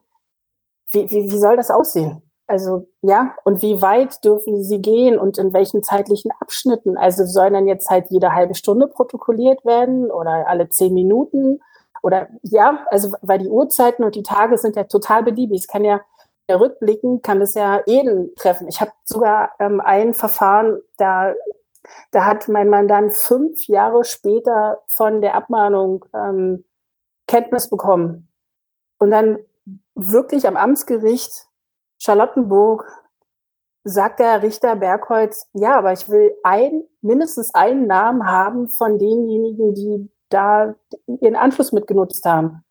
[0.91, 2.23] wie, wie, wie soll das aussehen?
[2.47, 6.97] Also ja, und wie weit dürfen sie gehen und in welchen zeitlichen Abschnitten?
[6.97, 11.59] Also sollen dann jetzt halt jede halbe Stunde protokolliert werden oder alle zehn Minuten?
[12.01, 15.61] Oder ja, also weil die Uhrzeiten und die Tage sind ja total beliebig.
[15.61, 16.01] Es kann ja
[16.49, 18.67] rückblicken, kann das ja jeden treffen.
[18.67, 21.33] Ich habe sogar ähm, ein Verfahren, da,
[22.11, 26.63] da hat mein Mandant fünf Jahre später von der Abmahnung ähm,
[27.27, 28.29] Kenntnis bekommen.
[28.99, 29.39] Und dann
[29.95, 31.47] wirklich am Amtsgericht
[31.99, 32.85] Charlottenburg
[33.83, 39.73] sagt der Richter Bergholz, ja, aber ich will ein, mindestens einen Namen haben von denjenigen,
[39.73, 40.75] die da
[41.21, 42.63] ihren Anschluss mitgenutzt haben.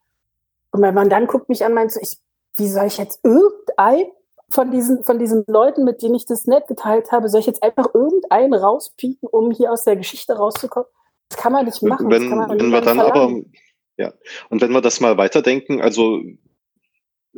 [0.71, 2.19] Und mein Mann dann guckt mich an, meint so, ich,
[2.57, 4.07] wie soll ich jetzt irgendein
[4.51, 7.62] von diesen, von diesen Leuten, mit denen ich das nett geteilt habe, soll ich jetzt
[7.62, 10.88] einfach irgendeinen rauspieken, um hier aus der Geschichte rauszukommen?
[11.29, 12.11] Das kann man nicht machen.
[12.11, 13.47] Wenn, wenn wir dann verlangen.
[13.47, 13.59] aber,
[13.97, 14.12] ja,
[14.49, 16.21] und wenn wir das mal weiterdenken, also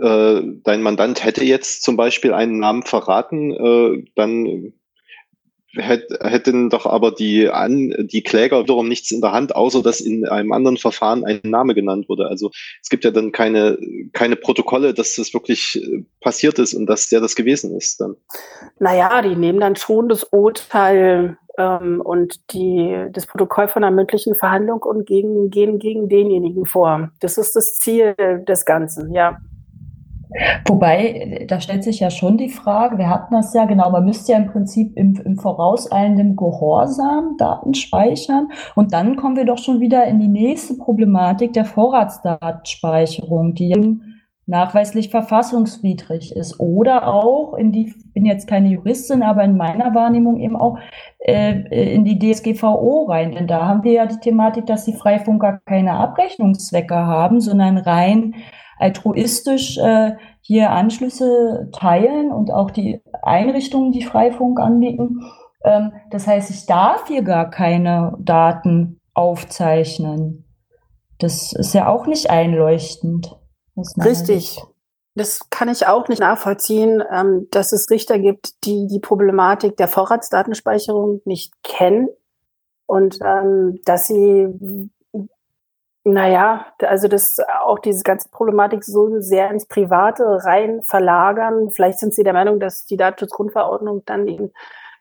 [0.00, 4.74] äh, dein Mandant hätte jetzt zum Beispiel einen Namen verraten, äh, dann
[5.74, 10.26] hätten doch aber die, an, die Kläger wiederum nichts in der Hand, außer dass in
[10.26, 12.26] einem anderen Verfahren ein Name genannt wurde.
[12.26, 12.50] Also
[12.82, 13.78] es gibt ja dann keine,
[14.12, 18.16] keine Protokolle, dass das wirklich äh, passiert ist und dass der das gewesen ist dann.
[18.78, 24.34] Naja, die nehmen dann schon das Urteil ähm, und die, das Protokoll von einer mündlichen
[24.36, 27.10] Verhandlung und gegen, gehen gegen denjenigen vor.
[27.20, 28.14] Das ist das Ziel
[28.46, 29.38] des Ganzen, ja.
[30.66, 34.32] Wobei, da stellt sich ja schon die Frage, wir hatten das ja genau, man müsste
[34.32, 38.48] ja im Prinzip im, im vorauseilenden Gehorsam Daten speichern.
[38.74, 43.98] Und dann kommen wir doch schon wieder in die nächste Problematik der Vorratsdatenspeicherung, die
[44.48, 46.58] nachweislich verfassungswidrig ist.
[46.58, 50.78] Oder auch in die, ich bin jetzt keine Juristin, aber in meiner Wahrnehmung eben auch
[51.18, 55.60] äh, in die DSGVO rein, denn da haben wir ja die Thematik, dass die Freifunker
[55.66, 58.34] keine Abrechnungszwecke haben, sondern rein
[58.78, 65.20] altruistisch äh, hier Anschlüsse teilen und auch die Einrichtungen, die Freifunk anbieten.
[65.64, 70.44] Ähm, das heißt, ich darf hier gar keine Daten aufzeichnen.
[71.18, 73.36] Das ist ja auch nicht einleuchtend.
[74.02, 74.60] Richtig.
[75.14, 79.88] Das kann ich auch nicht nachvollziehen, ähm, dass es Richter gibt, die die Problematik der
[79.88, 82.08] Vorratsdatenspeicherung nicht kennen
[82.86, 84.90] und ähm, dass sie
[86.12, 91.70] naja, also das auch diese ganze Problematik so sehr ins Private rein verlagern.
[91.70, 94.52] Vielleicht sind Sie der Meinung, dass die Datenschutzgrundverordnung dann eben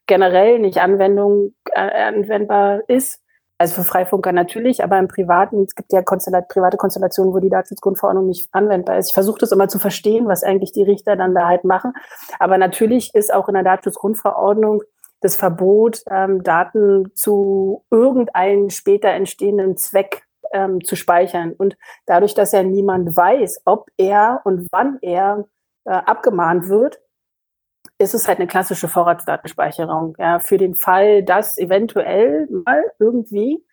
[0.05, 3.21] generell nicht Anwendung, äh, anwendbar ist.
[3.57, 7.49] Also für Freifunker natürlich, aber im Privaten, es gibt ja Konstellat private Konstellationen, wo die
[7.49, 9.09] Datenschutzgrundverordnung nicht anwendbar ist.
[9.09, 11.93] Ich versuche das immer zu verstehen, was eigentlich die Richter dann da halt machen.
[12.37, 14.83] Aber natürlich ist auch in der Datenschutzgrundverordnung
[15.21, 21.53] das Verbot, ähm, Daten zu irgendeinem später entstehenden Zweck ähm, zu speichern.
[21.53, 25.45] Und dadurch, dass ja niemand weiß, ob er und wann er
[25.85, 26.99] äh, abgemahnt wird,
[27.99, 30.15] ist es halt eine klassische Vorratsdatenspeicherung.
[30.19, 33.63] Ja, für den Fall, dass eventuell mal irgendwie,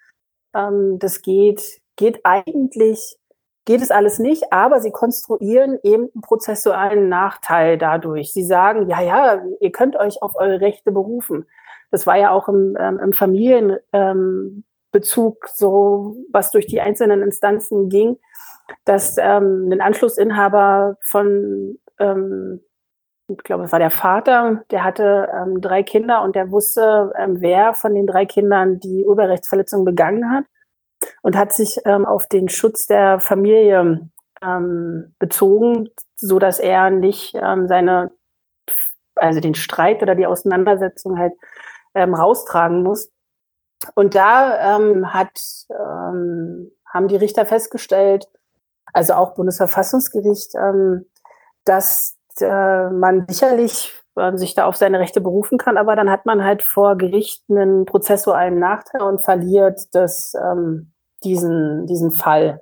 [0.54, 3.18] ähm, das geht, geht eigentlich,
[3.66, 8.32] geht es alles nicht, aber sie konstruieren eben einen prozessualen Nachteil dadurch.
[8.32, 11.46] Sie sagen, ja, ja, ihr könnt euch auf eure Rechte berufen.
[11.90, 17.20] Das war ja auch im, ähm, im Familien, ähm, Bezug, so was durch die einzelnen
[17.20, 18.16] Instanzen ging,
[18.84, 22.60] dass ähm, ein Anschlussinhaber von, ähm,
[23.28, 27.40] ich glaube, es war der Vater, der hatte ähm, drei Kinder und der wusste, ähm,
[27.40, 30.44] wer von den drei Kindern die Urheberrechtsverletzung begangen hat
[31.22, 34.08] und hat sich ähm, auf den Schutz der Familie
[34.42, 38.12] ähm, bezogen, so dass er nicht ähm, seine,
[39.16, 41.32] also den Streit oder die Auseinandersetzung halt
[41.94, 43.10] ähm, raustragen muss.
[43.94, 48.28] Und da ähm, hat, ähm, haben die Richter festgestellt,
[48.92, 51.06] also auch Bundesverfassungsgericht, ähm,
[51.64, 56.26] dass äh, man sicherlich äh, sich da auf seine Rechte berufen kann, aber dann hat
[56.26, 60.92] man halt vor Gericht einen prozessualen Nachteil und verliert das, ähm,
[61.24, 62.60] diesen, diesen Fall.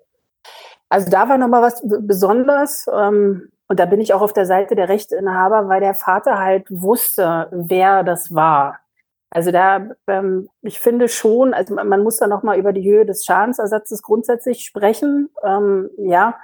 [0.89, 2.87] Also da war nochmal was Besonderes.
[2.93, 6.67] Ähm, und da bin ich auch auf der Seite der Rechteinhaber, weil der Vater halt
[6.71, 8.81] wusste, wer das war.
[9.35, 13.25] Also da, ähm, ich finde schon, also man, muss da nochmal über die Höhe des
[13.25, 16.39] Schadensersatzes grundsätzlich sprechen, ähm, ja.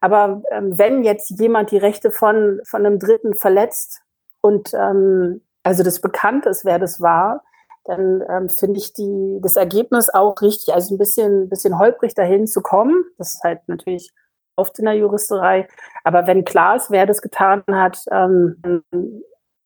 [0.00, 4.02] Aber ähm, wenn jetzt jemand die Rechte von, von einem Dritten verletzt
[4.40, 7.44] und ähm, also das bekannt ist, wer das war,
[7.84, 10.74] dann ähm, finde ich die, das Ergebnis auch richtig.
[10.74, 13.04] Also ein bisschen, bisschen holprig dahin zu kommen.
[13.18, 14.12] Das ist halt natürlich
[14.56, 15.68] oft in der Juristerei.
[16.02, 18.82] Aber wenn klar ist, wer das getan hat, ähm,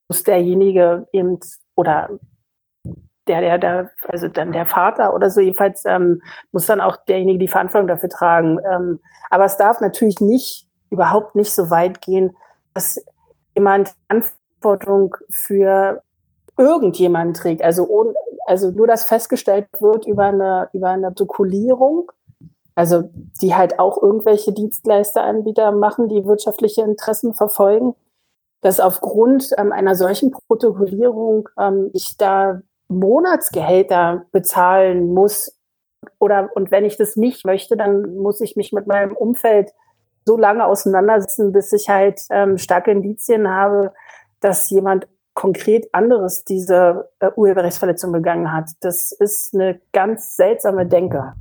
[0.08, 1.40] muss derjenige eben
[1.74, 2.10] oder
[3.28, 7.38] der, der, der, also dann der Vater oder so, jedenfalls ähm, muss dann auch derjenige
[7.38, 8.58] die Verantwortung dafür tragen.
[8.70, 12.36] Ähm, aber es darf natürlich nicht, überhaupt nicht so weit gehen,
[12.74, 13.04] dass
[13.54, 16.02] jemand Verantwortung für
[16.58, 17.62] irgendjemanden trägt.
[17.62, 18.14] Also, ohne,
[18.46, 22.12] also nur, dass festgestellt wird über eine, über eine Protokollierung,
[22.74, 23.10] also
[23.40, 27.94] die halt auch irgendwelche Dienstleisteranbieter machen, die wirtschaftliche Interessen verfolgen,
[28.60, 35.58] dass aufgrund ähm, einer solchen Protokollierung ähm, ich da Monatsgehälter bezahlen muss
[36.18, 39.72] oder und wenn ich das nicht möchte, dann muss ich mich mit meinem Umfeld
[40.24, 43.92] so lange auseinandersetzen, bis ich halt ähm, starke Indizien habe,
[44.40, 48.70] dass jemand konkret anderes diese äh, Urheberrechtsverletzung begangen hat.
[48.80, 51.34] Das ist eine ganz seltsame Denke.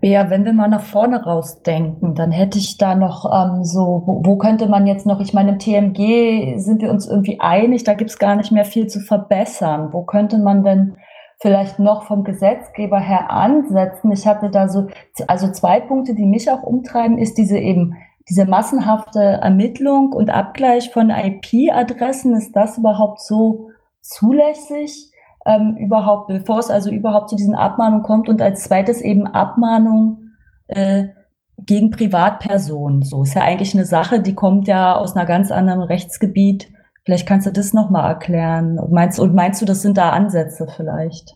[0.00, 4.22] Ja, wenn wir mal nach vorne rausdenken, dann hätte ich da noch ähm, so, wo,
[4.24, 7.94] wo, könnte man jetzt noch, ich meine, im TMG sind wir uns irgendwie einig, da
[7.94, 9.92] gibt es gar nicht mehr viel zu verbessern.
[9.92, 10.96] Wo könnte man denn
[11.40, 14.12] vielleicht noch vom Gesetzgeber her ansetzen?
[14.12, 14.88] Ich hatte da so,
[15.26, 17.94] also zwei Punkte, die mich auch umtreiben, ist diese eben
[18.28, 23.70] diese massenhafte Ermittlung und Abgleich von IP-Adressen, ist das überhaupt so
[24.02, 25.10] zulässig?
[25.48, 30.32] Ähm, überhaupt, bevor es also überhaupt zu diesen Abmahnungen kommt und als zweites eben Abmahnung
[30.66, 31.08] äh,
[31.56, 33.00] gegen Privatpersonen.
[33.00, 36.70] So ist ja eigentlich eine Sache, die kommt ja aus einer ganz anderen Rechtsgebiet.
[37.02, 38.78] Vielleicht kannst du das nochmal erklären.
[38.78, 41.34] Und meinst, und meinst du, das sind da Ansätze vielleicht?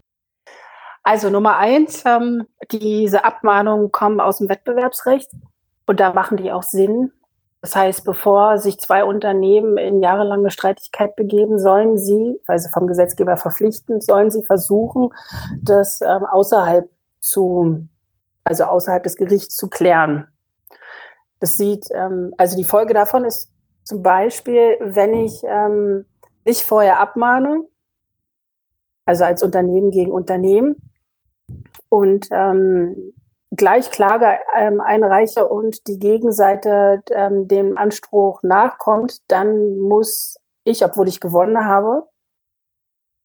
[1.03, 5.31] Also Nummer eins, ähm, diese Abmahnungen kommen aus dem Wettbewerbsrecht.
[5.87, 7.13] Und da machen die auch Sinn.
[7.63, 13.37] Das heißt, bevor sich zwei Unternehmen in jahrelange Streitigkeit begeben, sollen sie, sie vom Gesetzgeber
[13.37, 15.11] verpflichten, sollen sie versuchen,
[15.63, 17.87] das ähm, außerhalb zu,
[18.43, 20.27] also außerhalb des Gerichts zu klären.
[21.39, 23.53] Das sieht, ähm, also die Folge davon ist
[23.85, 26.05] zum Beispiel, wenn ich ähm,
[26.45, 27.63] nicht vorher abmahne,
[29.05, 30.77] also als Unternehmen gegen Unternehmen,
[31.89, 33.13] und ähm,
[33.55, 41.09] gleich Klage ähm, einreiche und die Gegenseite ähm, dem Anspruch nachkommt, dann muss ich, obwohl
[41.09, 42.09] ich gewonnen habe,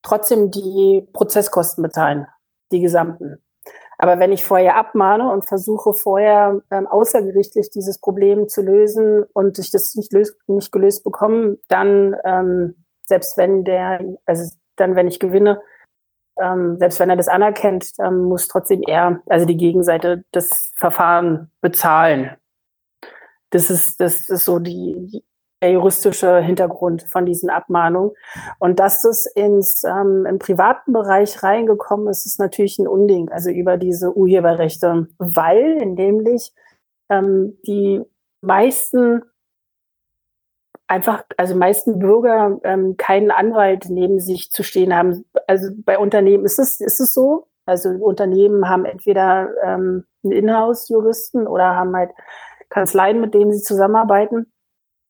[0.04, 2.28] trotzdem die Prozesskosten bezahlen,
[2.72, 3.44] die gesamten.
[3.98, 9.58] Aber wenn ich vorher abmahne und versuche vorher ähm, außergerichtlich dieses Problem zu lösen und
[9.58, 15.08] ich das nicht, löst, nicht gelöst bekomme, dann ähm, selbst wenn der, also dann wenn
[15.08, 15.62] ich gewinne,
[16.42, 21.52] ähm, selbst wenn er das anerkennt, ähm, muss trotzdem er, also die Gegenseite, das Verfahren
[21.62, 22.32] bezahlen.
[23.50, 25.24] Das ist, das ist so die, die
[25.62, 28.12] der juristische Hintergrund von diesen Abmahnungen.
[28.60, 33.50] Und dass das ins ähm, im privaten Bereich reingekommen ist, ist natürlich ein Unding, also
[33.50, 36.54] über diese Urheberrechte, weil nämlich
[37.10, 38.02] ähm, die
[38.42, 39.24] meisten
[40.88, 45.26] einfach, also meisten Bürger ähm, keinen Anwalt neben sich zu stehen haben.
[45.48, 47.48] Also bei Unternehmen ist es, ist es so.
[47.66, 52.12] Also Unternehmen haben entweder ähm, einen Inhouse-Juristen oder haben halt
[52.70, 54.52] Kanzleien, mit denen sie zusammenarbeiten.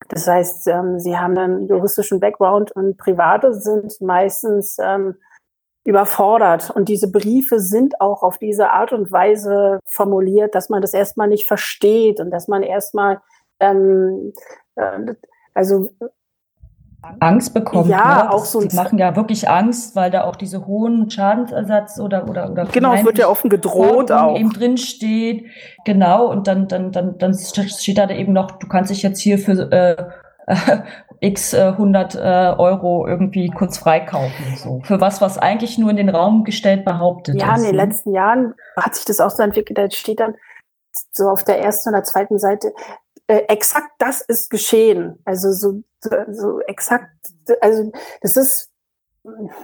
[0.08, 5.16] Das heißt, ähm, sie haben dann juristischen Background und Private sind meistens ähm,
[5.84, 6.70] überfordert.
[6.70, 11.28] Und diese Briefe sind auch auf diese Art und Weise formuliert, dass man das erstmal
[11.28, 13.20] nicht versteht und dass man erstmal
[13.60, 14.32] ähm,
[14.76, 15.14] äh,
[15.54, 15.88] also
[17.20, 17.88] Angst bekommt.
[17.88, 18.32] Ja, ne?
[18.32, 18.60] auch so.
[18.60, 22.94] Die machen ja wirklich Angst, weil da auch diese hohen Schadensersatz oder oder oder genau,
[22.94, 25.46] es wird ja offen gedroht auch eben drin steht.
[25.84, 29.38] Genau und dann dann dann dann steht da eben noch, du kannst dich jetzt hier
[29.38, 30.04] für äh,
[31.20, 32.18] x äh, 100 äh,
[32.58, 34.56] Euro irgendwie kurz freikaufen.
[34.56, 37.62] So für was was eigentlich nur in den Raum gestellt behauptet ja, ist.
[37.62, 37.84] Ja, in den ne?
[37.84, 39.78] letzten Jahren hat sich das auch so entwickelt.
[39.78, 40.34] Da steht dann
[41.12, 42.72] so auf der ersten oder zweiten Seite
[43.28, 45.18] äh, exakt das ist geschehen.
[45.24, 45.82] Also so,
[46.30, 47.10] so, exakt,
[47.60, 48.70] also das ist,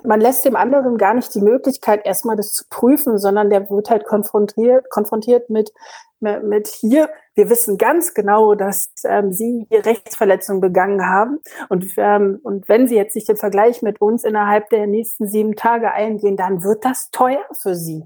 [0.04, 3.88] man lässt dem anderen gar nicht die Möglichkeit, erstmal das zu prüfen, sondern der wird
[3.88, 5.72] halt konfrontiert, konfrontiert mit,
[6.20, 11.40] mit hier, wir wissen ganz genau, dass ähm, Sie hier Rechtsverletzungen begangen haben.
[11.68, 15.56] Und, ähm, und wenn Sie jetzt nicht den Vergleich mit uns innerhalb der nächsten sieben
[15.56, 18.04] Tage eingehen, dann wird das teuer für Sie.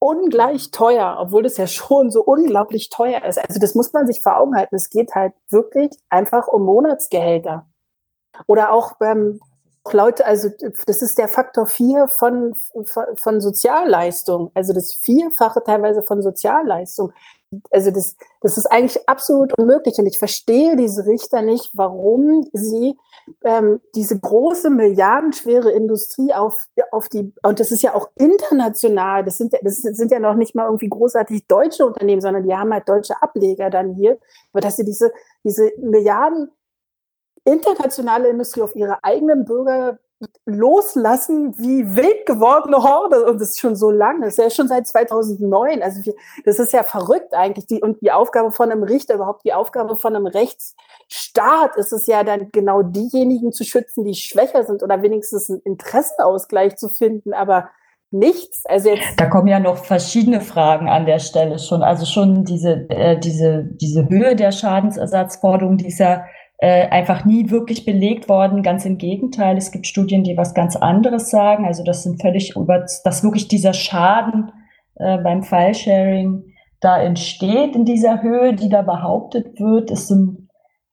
[0.00, 3.38] Ungleich teuer, obwohl das ja schon so unglaublich teuer ist.
[3.38, 4.74] Also das muss man sich vor Augen halten.
[4.74, 7.66] Es geht halt wirklich einfach um Monatsgehälter.
[8.46, 9.40] Oder auch ähm,
[9.92, 10.50] Leute, also
[10.86, 12.54] das ist der Faktor vier von,
[13.16, 17.12] von Sozialleistung, also das Vierfache teilweise von Sozialleistung.
[17.70, 22.98] Also das, das ist eigentlich absolut unmöglich und ich verstehe diese Richter nicht, warum sie
[23.42, 29.38] ähm, diese große milliardenschwere Industrie auf, auf die, und das ist ja auch international, das
[29.38, 32.88] sind, das sind ja noch nicht mal irgendwie großartig deutsche Unternehmen, sondern die haben halt
[32.88, 34.18] deutsche Ableger dann hier,
[34.52, 35.10] aber dass sie diese,
[35.42, 36.50] diese Milliarden
[37.44, 39.98] internationale Industrie auf ihre eigenen Bürger
[40.46, 44.68] loslassen wie wild gewordene Horde und das ist schon so lange, das ist ja schon
[44.68, 46.14] seit 2009, also wir,
[46.44, 49.96] das ist ja verrückt eigentlich die, und die Aufgabe von einem Richter, überhaupt die Aufgabe
[49.96, 55.02] von einem Rechtsstaat ist es ja dann genau diejenigen zu schützen, die schwächer sind oder
[55.02, 57.68] wenigstens einen Interessenausgleich zu finden, aber
[58.10, 58.64] nichts.
[58.66, 61.82] Also jetzt da kommen ja noch verschiedene Fragen an der Stelle schon.
[61.82, 66.24] Also schon diese, äh, diese, diese Höhe der Schadensersatzforderung, die ist ja
[66.58, 68.62] äh, einfach nie wirklich belegt worden.
[68.62, 71.64] Ganz im Gegenteil, es gibt Studien, die was ganz anderes sagen.
[71.64, 74.52] Also das sind völlig über, dass wirklich dieser Schaden
[74.96, 76.44] äh, beim File-Sharing
[76.80, 80.47] da entsteht in dieser Höhe, die da behauptet wird, ist ein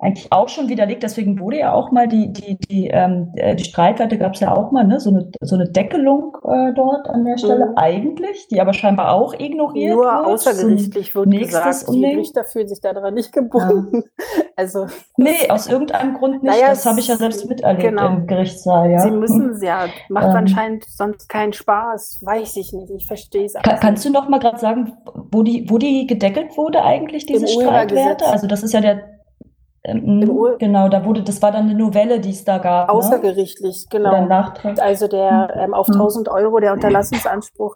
[0.06, 1.04] eigentlich auch schon widerlegt.
[1.04, 4.56] Deswegen wurde ja auch mal die, die, die, ähm, äh, die Streitwerte gab es ja
[4.56, 5.00] auch mal, ne?
[5.00, 7.78] so, eine, so eine Deckelung äh, dort an der Stelle mhm.
[7.78, 10.26] eigentlich, die aber scheinbar auch ignoriert Nur wird.
[10.26, 14.04] außergerichtlich wird gesagt, die Richter fühlen sich daran nicht gebunden.
[14.04, 14.44] Ja.
[14.58, 14.88] Also,
[15.18, 16.44] nee, aus irgendeinem Grund nicht.
[16.44, 18.08] Naja, das habe ich ja selbst miterlebt genau.
[18.08, 18.90] im Gerichtssaal.
[18.90, 19.00] Ja.
[19.00, 19.88] Sie müssen es ja.
[20.08, 22.22] Macht ähm, anscheinend sonst keinen Spaß.
[22.24, 22.90] Weiß ich nicht.
[22.90, 23.54] Ich verstehe es.
[23.56, 27.50] Kann, kannst du noch mal gerade sagen, wo die, wo die gedeckelt wurde eigentlich, diese
[27.50, 28.28] Streitwerte?
[28.28, 29.15] Also das ist ja der
[29.88, 32.88] ähm, genau, da wurde, das war dann eine Novelle, die es da gab.
[32.88, 32.94] Ne?
[32.94, 34.00] Außergerichtlich, ne?
[34.00, 34.28] genau.
[34.80, 35.60] Also der hm.
[35.60, 36.34] ähm, auf 1000 hm.
[36.34, 37.76] Euro der Unterlassungsanspruch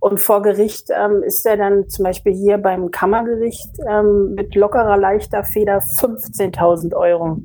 [0.00, 4.96] und vor Gericht ähm, ist er dann zum Beispiel hier beim Kammergericht ähm, mit lockerer,
[4.96, 7.38] leichter Feder 15.000 Euro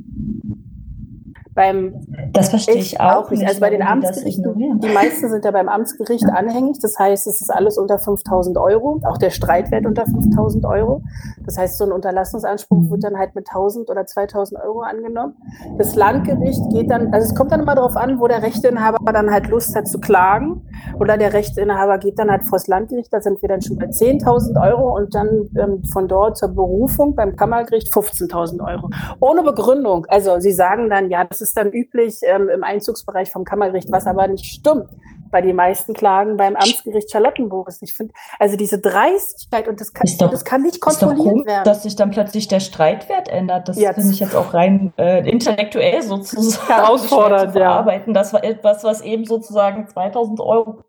[1.58, 3.46] beim das verstehe ich auch, nicht.
[3.46, 6.36] Also bei den Amtsgerichten, die meisten sind ja beim Amtsgericht ja.
[6.36, 6.78] anhängig.
[6.80, 11.02] Das heißt, es ist alles unter 5000 Euro, auch der Streitwert unter 5000 Euro.
[11.46, 15.34] Das heißt, so ein Unterlassungsanspruch wird dann halt mit 1000 oder 2000 Euro angenommen.
[15.80, 19.32] Das Landgericht geht dann, also es kommt dann immer darauf an, wo der Rechteinhaber dann
[19.32, 20.62] halt Lust hat zu klagen.
[21.00, 23.88] Oder der Rechteinhaber geht dann halt vor das Landgericht, da sind wir dann schon bei
[23.88, 28.90] 10.000 Euro und dann ähm, von dort zur Berufung beim Kammergericht 15.000 Euro.
[29.20, 30.06] Ohne Begründung.
[30.08, 33.92] Also sie sagen dann, ja, das ist ist dann üblich ähm, im Einzugsbereich vom Kammergericht,
[33.92, 34.90] was aber nicht stimmt,
[35.32, 37.82] weil die meisten Klagen beim Amtsgericht Charlottenburg ist.
[37.82, 41.64] Ich finde, also diese Dreistigkeit und das kann, doch, das kann nicht kontrolliert komisch, werden.
[41.64, 46.02] Dass sich dann plötzlich der Streitwert ändert, das finde ich jetzt auch rein äh, intellektuell
[46.02, 47.84] sozusagen herausfordernd, ja.
[48.08, 50.84] Das war etwas, was eben sozusagen 2000 Euro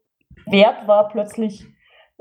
[0.47, 1.67] wert war, plötzlich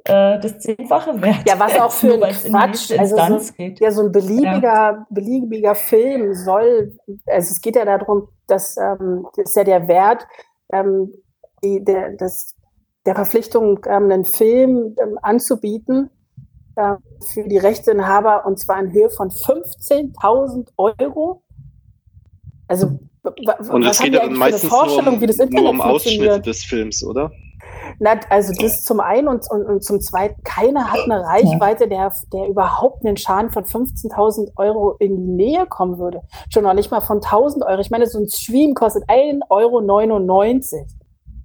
[0.08, 1.48] äh, das Zehnfache wert.
[1.48, 2.92] Ja, was auch für ein Quatsch.
[2.98, 3.80] Also so, geht.
[3.80, 5.08] Ja, so ein beliebiger, ja.
[5.10, 10.28] beliebiger Film soll, also es geht ja darum, dass ähm, das ist ja der Wert
[10.72, 11.14] ähm,
[11.64, 12.56] die, der, das,
[13.06, 16.10] der Verpflichtung, ähm, einen Film ähm, anzubieten
[16.76, 16.96] äh,
[17.34, 21.44] für die Rechteinhaber und zwar in Höhe von 15.000 Euro.
[22.68, 23.00] Also
[23.70, 27.32] und es geht ja dann meistens nur um, nur um Ausschnitte des Films, oder?
[28.00, 32.14] Na, also das zum einen und, und, und zum zweiten, keiner hat eine Reichweite, der,
[32.32, 36.22] der überhaupt einen Schaden von 15.000 Euro in die Nähe kommen würde.
[36.50, 37.82] Schon noch nicht mal von 1.000 Euro.
[37.82, 40.86] Ich meine, so ein Stream kostet 1,99 Euro.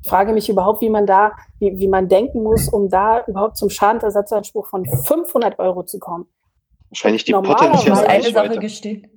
[0.03, 3.57] Ich frage mich überhaupt, wie man da, wie, wie man denken muss, um da überhaupt
[3.57, 6.26] zum Schadensersatzanspruch von 500 Euro zu kommen.
[6.90, 9.09] Wahrscheinlich die potenzielle eine Sache gesteht.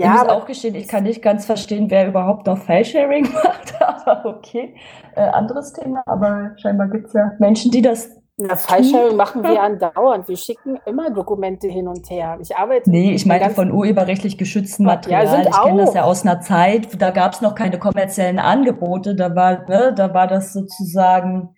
[0.00, 3.74] Ja, ich muss auch gestehen, ich kann nicht ganz verstehen, wer überhaupt noch File-Sharing macht,
[3.80, 4.74] aber okay,
[5.14, 8.10] äh, anderes Thema, aber scheinbar gibt es ja Menschen, die das
[8.42, 10.26] na, File-Sharing machen wir andauernd.
[10.26, 12.38] Wir schicken immer Dokumente hin und her.
[12.40, 12.90] Ich arbeite.
[12.90, 15.26] Nee, ich meine von urheberrechtlich geschütztem Material.
[15.26, 19.14] Ja, ich kenne das ja aus einer Zeit, da gab es noch keine kommerziellen Angebote.
[19.14, 21.54] Da war, ne, da war das sozusagen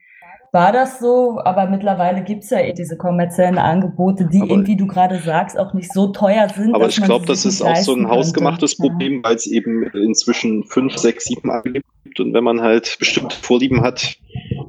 [0.52, 4.86] war das so, aber mittlerweile gibt's ja eh diese kommerziellen Angebote, die aber, irgendwie, du
[4.86, 6.74] gerade sagst, auch nicht so teuer sind.
[6.74, 8.90] Aber ich glaube, das ist auch so ein hausgemachtes könnte.
[8.90, 12.20] Problem, weil es eben inzwischen fünf, sechs, sieben Angebote gibt.
[12.20, 14.16] Und wenn man halt bestimmte Vorlieben hat,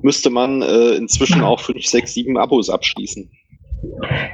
[0.02, 3.30] müsste man äh, inzwischen auch fünf, sechs, sieben Abos abschließen.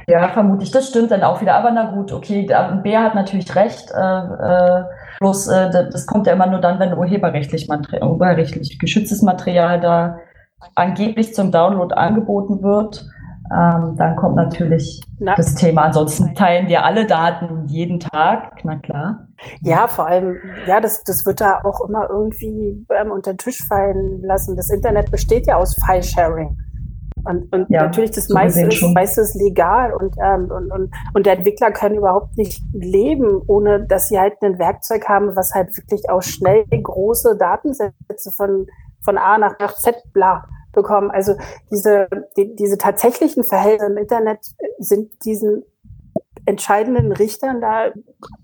[0.06, 0.70] Ja, vermutlich.
[0.70, 1.54] Das stimmt dann auch wieder.
[1.54, 2.46] Aber na gut, okay,
[2.84, 3.90] Bär hat natürlich recht.
[3.90, 4.84] Äh, äh,
[5.18, 10.20] bloß äh, das kommt ja immer nur dann, wenn urheberrechtlich, urheberrechtlich geschütztes Material da
[10.74, 13.06] angeblich zum Download angeboten wird,
[13.52, 15.82] ähm, dann kommt natürlich na, das Thema.
[15.82, 19.26] Ansonsten teilen wir alle Daten jeden Tag, na klar.
[19.60, 20.36] Ja, vor allem,
[20.66, 24.56] ja, das, das wird da auch immer irgendwie ähm, unter den Tisch fallen lassen.
[24.56, 26.56] Das Internet besteht ja aus File-Sharing.
[27.24, 31.26] Und, und ja, natürlich das meiste ist, meiste ist legal und, ähm, und, und, und
[31.26, 35.76] der Entwickler können überhaupt nicht leben, ohne dass sie halt ein Werkzeug haben, was halt
[35.76, 38.66] wirklich auch schnell große Datensätze von,
[39.04, 41.10] von A nach, nach Z bla bekommen.
[41.10, 41.34] Also
[41.70, 44.38] diese, die, diese tatsächlichen Verhältnisse im Internet
[44.78, 45.64] sind diesen
[46.46, 47.90] entscheidenden Richtern da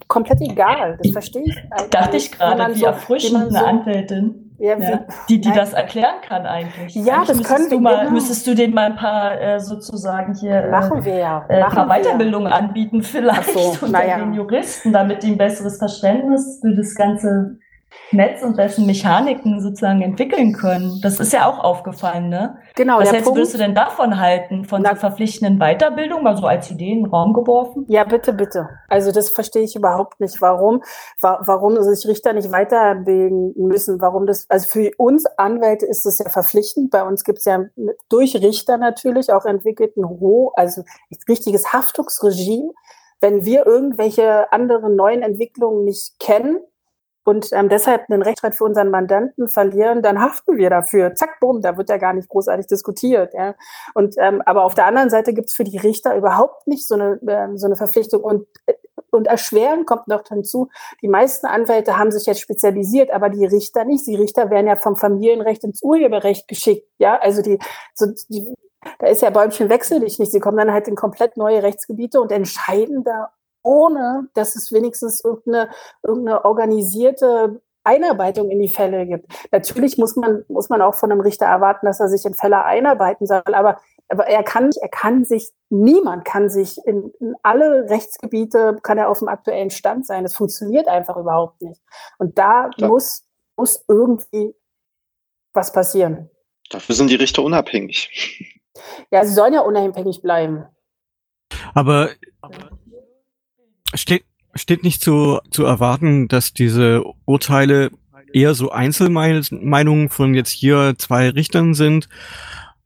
[0.06, 0.98] komplett egal.
[1.02, 1.56] Das verstehe ich.
[1.90, 4.42] Dachte ich gerade, wie so, erfrischend eine so, Anwältin.
[4.58, 6.94] Ja, ja, die, die das erklären kann eigentlich.
[6.94, 7.78] Ja, eigentlich das können wir.
[7.78, 8.12] Mal, genau.
[8.12, 11.44] Müsstest du denen mal ein paar äh, sozusagen hier äh, Machen wir ja.
[11.48, 12.56] Äh, ein paar Weiterbildungen ja.
[12.56, 14.18] anbieten, vielleicht so, unter naja.
[14.18, 17.58] den Juristen, damit die ein besseres Verständnis für das ganze
[18.12, 21.00] Netz und dessen Mechaniken sozusagen entwickeln können.
[21.02, 22.58] Das ist ja auch aufgefallen, ne?
[22.76, 23.00] Genau.
[23.00, 26.92] Was hältst, würdest du denn davon halten, von der verpflichtenden Weiterbildung, mal so als Idee
[26.92, 27.84] in den Raum geworfen?
[27.88, 28.68] Ja, bitte, bitte.
[28.88, 30.82] Also das verstehe ich überhaupt nicht, warum,
[31.20, 36.18] wa warum sich Richter nicht weiterbilden müssen, warum das, also für uns Anwälte ist das
[36.18, 36.90] ja verpflichtend.
[36.90, 37.64] Bei uns gibt es ja
[38.08, 40.82] durch Richter natürlich auch entwickelten Roh, also
[41.28, 42.72] richtiges Haftungsregime.
[43.20, 46.60] Wenn wir irgendwelche anderen neuen Entwicklungen nicht kennen,
[47.26, 51.16] und ähm, deshalb einen Rechtsstreit für unseren Mandanten verlieren, dann haften wir dafür.
[51.16, 53.34] Zack, bumm, da wird ja gar nicht großartig diskutiert.
[53.34, 53.56] Ja.
[53.94, 57.18] Und ähm, aber auf der anderen Seite gibt's für die Richter überhaupt nicht so eine
[57.26, 58.46] ähm, so eine Verpflichtung und
[59.10, 60.68] und erschweren kommt noch hinzu,
[61.02, 64.06] die meisten Anwälte haben sich jetzt spezialisiert, aber die Richter nicht.
[64.06, 66.88] Die Richter werden ja vom Familienrecht ins Urheberrecht geschickt.
[66.98, 67.58] Ja, also die,
[67.94, 68.54] so die
[69.00, 70.30] da ist ja Bäumchen wechsel dich nicht.
[70.30, 73.32] Sie kommen dann halt in komplett neue Rechtsgebiete und entscheiden da
[73.66, 75.68] ohne dass es wenigstens irgendeine,
[76.02, 79.26] irgendeine organisierte Einarbeitung in die Fälle gibt.
[79.52, 82.64] Natürlich muss man, muss man auch von einem Richter erwarten, dass er sich in Fälle
[82.64, 87.90] einarbeiten soll, aber, aber er kann, er kann sich, niemand kann sich in, in alle
[87.90, 90.22] Rechtsgebiete, kann er auf dem aktuellen Stand sein.
[90.22, 91.80] Das funktioniert einfach überhaupt nicht.
[92.18, 93.24] Und da muss,
[93.56, 94.54] muss irgendwie
[95.54, 96.30] was passieren.
[96.70, 98.60] Dafür sind die Richter unabhängig.
[99.10, 100.66] Ja, sie sollen ja unabhängig bleiben.
[101.74, 102.10] Aber,
[102.40, 102.65] aber
[103.96, 104.24] Steht,
[104.54, 107.90] steht nicht zu, zu erwarten, dass diese Urteile
[108.32, 112.08] eher so Einzelmeinungen von jetzt hier zwei Richtern sind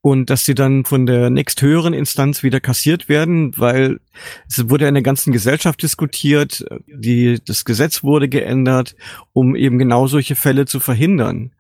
[0.03, 4.01] und dass sie dann von der nächsthöheren Instanz wieder kassiert werden, weil
[4.49, 8.97] es wurde in der ganzen Gesellschaft diskutiert, die, das Gesetz wurde geändert,
[9.33, 11.53] um eben genau solche Fälle zu verhindern.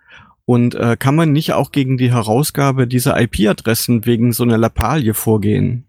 [0.46, 5.14] Und äh, kann man nicht auch gegen die Herausgabe dieser IP-Adressen wegen so einer Lappalie
[5.14, 5.84] vorgehen?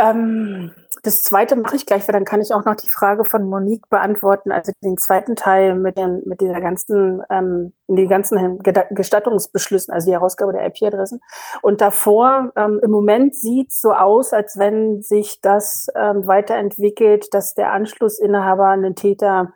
[0.00, 0.72] Ähm,
[1.02, 3.88] das zweite mache ich gleich, weil dann kann ich auch noch die Frage von Monique
[3.88, 8.58] beantworten, also den zweiten Teil mit den, mit dieser ganzen, ähm, die ganzen
[8.90, 11.20] Gestattungsbeschlüssen, also die Herausgabe der IP-Adressen.
[11.62, 17.32] Und davor, ähm, im Moment sieht es so aus, als wenn sich das ähm, weiterentwickelt,
[17.32, 19.52] dass der Anschlussinhaber einen Täter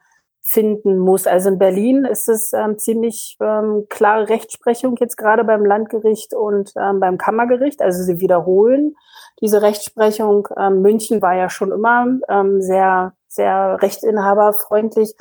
[0.46, 1.26] finden muss.
[1.26, 6.72] Also in Berlin ist es ähm, ziemlich ähm, klare Rechtsprechung jetzt gerade beim Landgericht und
[6.76, 7.80] ähm, beim Kammergericht.
[7.80, 8.94] Also sie wiederholen
[9.40, 10.48] diese Rechtsprechung.
[10.56, 15.14] Ähm, München war ja schon immer ähm, sehr, sehr rechtinhaberfreundlich.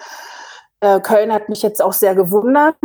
[0.80, 2.76] Äh, Köln hat mich jetzt auch sehr gewundert.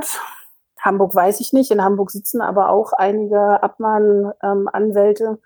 [0.80, 1.70] Hamburg weiß ich nicht.
[1.70, 5.24] In Hamburg sitzen aber auch einige Abmahnanwälte.
[5.24, 5.38] Ähm,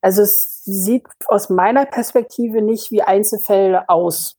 [0.00, 4.36] also es sieht aus meiner Perspektive nicht wie Einzelfälle aus.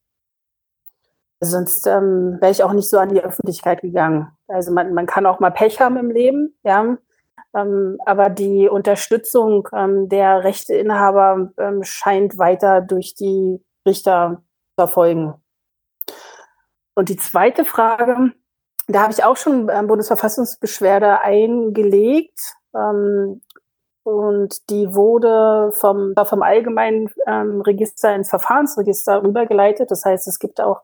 [1.39, 4.31] Sonst ähm, wäre ich auch nicht so an die Öffentlichkeit gegangen.
[4.47, 6.97] Also man, man kann auch mal Pech haben im Leben, ja.
[7.55, 14.41] Ähm, aber die Unterstützung ähm, der Rechteinhaber ähm, scheint weiter durch die Richter
[14.75, 15.35] zu erfolgen.
[16.95, 18.33] Und die zweite Frage,
[18.87, 22.55] da habe ich auch schon ähm, Bundesverfassungsbeschwerde eingelegt.
[22.75, 23.41] Ähm,
[24.03, 29.91] und die wurde vom, vom allgemeinen ähm, Register ins Verfahrensregister rübergeleitet.
[29.91, 30.81] Das heißt, es gibt auch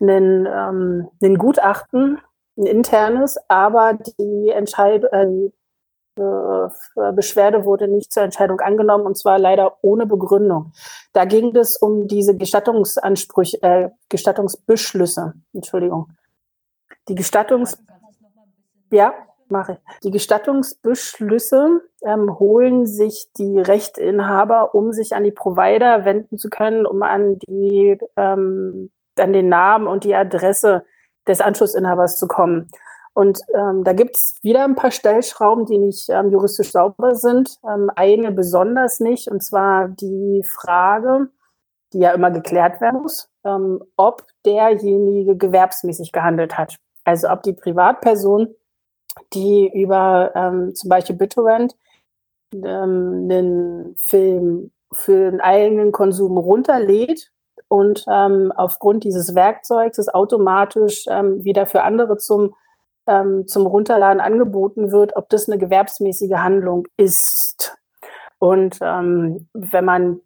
[0.00, 2.20] einen, ähm, einen Gutachten,
[2.56, 5.52] ein internes, aber die Entscheidung,
[6.16, 6.22] äh,
[6.96, 10.72] äh, Beschwerde wurde nicht zur Entscheidung angenommen und zwar leider ohne Begründung.
[11.12, 15.34] Da ging es um diese Gestattungsansprüche, äh, Gestattungsbeschlüsse.
[15.52, 16.12] Entschuldigung.
[17.08, 17.78] Die Gestattungs
[18.92, 19.12] ja,
[19.48, 20.00] mache ich.
[20.04, 26.86] Die Gestattungsbeschlüsse ähm, holen sich die Rechtinhaber, um sich an die Provider wenden zu können,
[26.86, 30.84] um an die ähm, an den Namen und die Adresse
[31.26, 32.68] des Anschlussinhabers zu kommen.
[33.14, 37.58] Und ähm, da gibt's wieder ein paar Stellschrauben, die nicht ähm, juristisch sauber sind.
[37.64, 41.28] Ähm, eine besonders nicht, und zwar die Frage,
[41.92, 46.76] die ja immer geklärt werden muss, ähm, ob derjenige gewerbsmäßig gehandelt hat.
[47.04, 48.52] Also ob die Privatperson,
[49.32, 51.76] die über ähm, zum Beispiel BitTorrent
[52.52, 57.30] ähm, einen Film für einen eigenen Konsum runterlädt
[57.68, 62.54] und ähm, aufgrund dieses Werkzeugs es automatisch ähm, wieder für andere zum
[63.06, 67.76] ähm, zum Runterladen angeboten wird, ob das eine gewerbsmäßige Handlung ist.
[68.38, 70.20] Und ähm, wenn man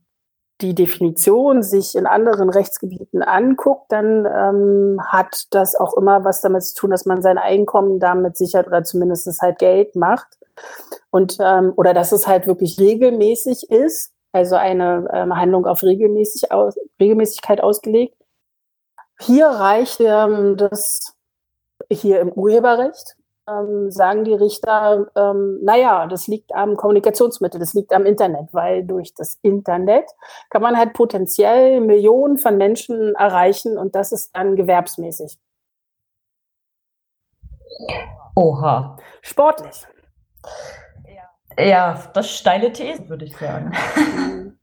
[0.60, 6.64] die Definition sich in anderen Rechtsgebieten anguckt, dann ähm, hat das auch immer was damit
[6.64, 10.26] zu tun, dass man sein Einkommen damit sichert oder zumindest halt Geld macht.
[11.10, 16.52] Und ähm, oder dass es halt wirklich regelmäßig ist, also eine ähm, Handlung auf regelmäßig
[16.52, 18.16] aus, Regelmäßigkeit ausgelegt.
[19.20, 21.14] Hier reicht ähm, das
[21.90, 23.18] hier im Urheberrecht
[23.48, 28.84] ähm, sagen die Richter, ähm, naja, das liegt am Kommunikationsmittel, das liegt am Internet, weil
[28.84, 30.04] durch das Internet
[30.50, 35.38] kann man halt potenziell Millionen von Menschen erreichen und das ist dann gewerbsmäßig.
[38.34, 38.96] Oha.
[39.22, 39.86] Sportlich.
[41.58, 43.72] Ja, das steile These, würde ich sagen.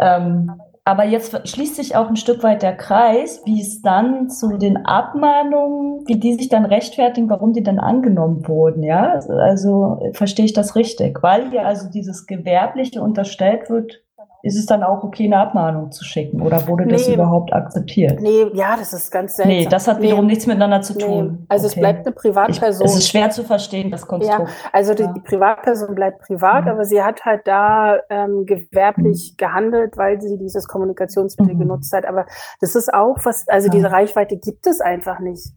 [0.00, 4.56] ähm, aber jetzt schließt sich auch ein Stück weit der Kreis, wie es dann zu
[4.56, 9.20] den Abmahnungen, wie die sich dann rechtfertigen, warum die dann angenommen wurden, ja?
[9.28, 11.22] Also verstehe ich das richtig?
[11.22, 14.02] Weil hier also dieses Gewerbliche unterstellt wird,
[14.48, 16.40] ist es dann auch okay, eine Abmahnung zu schicken?
[16.42, 18.20] Oder wurde nee, das überhaupt akzeptiert?
[18.20, 19.56] Nee, ja, das ist ganz seltsam.
[19.56, 20.32] Nee, das hat wiederum nee.
[20.32, 21.38] nichts miteinander zu tun.
[21.40, 21.46] Nee.
[21.48, 21.74] Also okay.
[21.74, 22.86] es bleibt eine Privatperson.
[22.86, 24.48] Ich, es ist schwer zu verstehen, das Konstrukt.
[24.48, 26.70] Ja, also die, die Privatperson bleibt privat, mhm.
[26.70, 29.36] aber sie hat halt da ähm, gewerblich mhm.
[29.36, 31.60] gehandelt, weil sie dieses Kommunikationsmittel mhm.
[31.60, 32.06] genutzt hat.
[32.06, 32.26] Aber
[32.60, 33.72] das ist auch was, also ja.
[33.72, 35.52] diese Reichweite gibt es einfach nicht.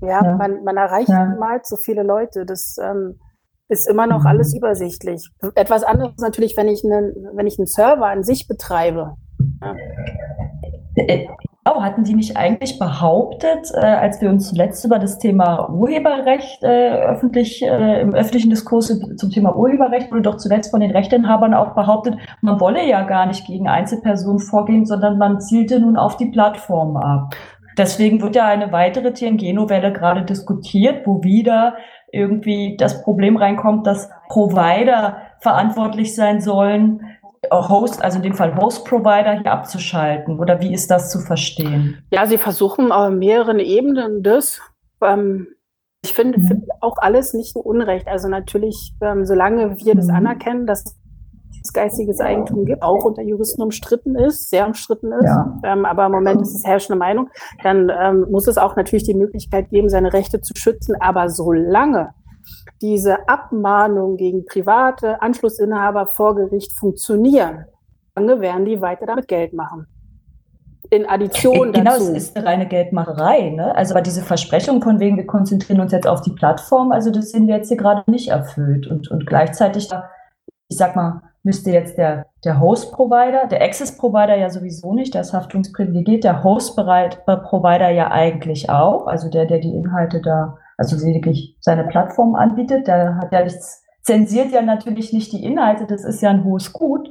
[0.00, 0.22] Ja.
[0.22, 1.26] Man, man erreicht ja.
[1.26, 2.46] niemals so viele Leute.
[2.46, 3.18] Das ähm,
[3.68, 4.58] ist immer noch alles mhm.
[4.58, 5.30] übersichtlich.
[5.54, 9.16] Etwas anderes natürlich, wenn ich einen, wenn ich einen Server an sich betreibe.
[9.62, 9.74] Ja.
[11.70, 16.62] Oh, hatten die nicht eigentlich behauptet, äh, als wir uns zuletzt über das Thema Urheberrecht
[16.62, 21.52] äh, öffentlich äh, im öffentlichen Diskurs zum Thema Urheberrecht wurde doch zuletzt von den Rechteinhabern
[21.52, 26.16] auch behauptet, man wolle ja gar nicht gegen Einzelpersonen vorgehen, sondern man zielte nun auf
[26.16, 27.34] die Plattform ab.
[27.76, 31.76] Deswegen wird ja eine weitere TNG-Novelle gerade diskutiert, wo wieder
[32.12, 37.18] irgendwie das Problem reinkommt, dass Provider verantwortlich sein sollen,
[37.50, 40.38] Host, also in dem Fall Host-Provider hier abzuschalten?
[40.38, 42.02] Oder wie ist das zu verstehen?
[42.10, 44.60] Ja, sie versuchen auf mehreren Ebenen das.
[45.02, 45.48] Ähm,
[46.02, 46.64] ich finde mhm.
[46.80, 48.08] auch alles nicht so unrecht.
[48.08, 50.14] Also natürlich, ähm, solange wir das mhm.
[50.14, 50.97] anerkennen, dass
[51.68, 55.58] es geistiges Eigentum gibt, auch unter Juristen umstritten ist, sehr umstritten ist, ja.
[55.64, 57.28] ähm, aber im Moment ist es herrschende Meinung,
[57.62, 60.96] dann ähm, muss es auch natürlich die Möglichkeit geben, seine Rechte zu schützen.
[61.00, 62.10] Aber solange
[62.80, 67.66] diese Abmahnungen gegen private Anschlussinhaber vor Gericht funktionieren,
[68.14, 69.86] dann werden die weiter damit Geld machen.
[70.90, 72.06] In Addition genau, dazu.
[72.06, 73.50] Genau, es ist eine reine Geldmacherei.
[73.50, 73.74] Ne?
[73.74, 77.30] Also aber diese Versprechung von wegen, wir konzentrieren uns jetzt auf die Plattform, also das
[77.30, 78.86] sehen wir jetzt hier gerade nicht erfüllt.
[78.86, 79.88] Und, und gleichzeitig,
[80.68, 85.32] ich sag mal, müsste jetzt der, der Host-Provider, der Access-Provider ja sowieso nicht, der ist
[85.32, 91.84] haftungsprivilegiert, der Host-Provider ja eigentlich auch, also der, der die Inhalte da, also lediglich seine
[91.84, 96.30] Plattform anbietet, der hat ja nichts, zensiert ja natürlich nicht die Inhalte, das ist ja
[96.30, 97.10] ein hohes Gut.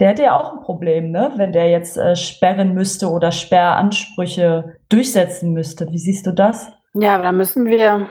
[0.00, 1.32] Der hätte ja auch ein Problem, ne?
[1.36, 5.88] wenn der jetzt äh, sperren müsste oder Sperransprüche durchsetzen müsste.
[5.90, 6.72] Wie siehst du das?
[6.94, 8.08] Ja, da müssen wir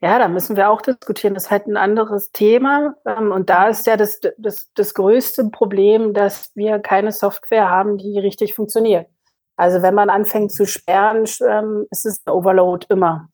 [0.00, 1.34] ja, da müssen wir auch diskutieren.
[1.34, 2.94] Das ist halt ein anderes Thema.
[3.04, 7.98] Ähm, und da ist ja das, das, das größte Problem, dass wir keine Software haben,
[7.98, 9.08] die richtig funktioniert.
[9.56, 13.28] Also wenn man anfängt zu sperren, ähm, ist es ein Overload immer.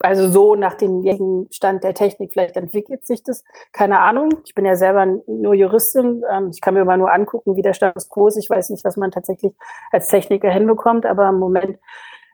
[0.00, 2.32] Also so nach dem jetzigen Stand der Technik.
[2.32, 3.44] Vielleicht entwickelt sich das.
[3.72, 4.30] Keine Ahnung.
[4.44, 6.24] Ich bin ja selber nur Juristin.
[6.30, 8.36] Ähm, ich kann mir immer nur angucken, wie der Status quo ist.
[8.36, 9.52] Ich weiß nicht, was man tatsächlich
[9.92, 11.06] als Techniker hinbekommt.
[11.06, 11.78] Aber im Moment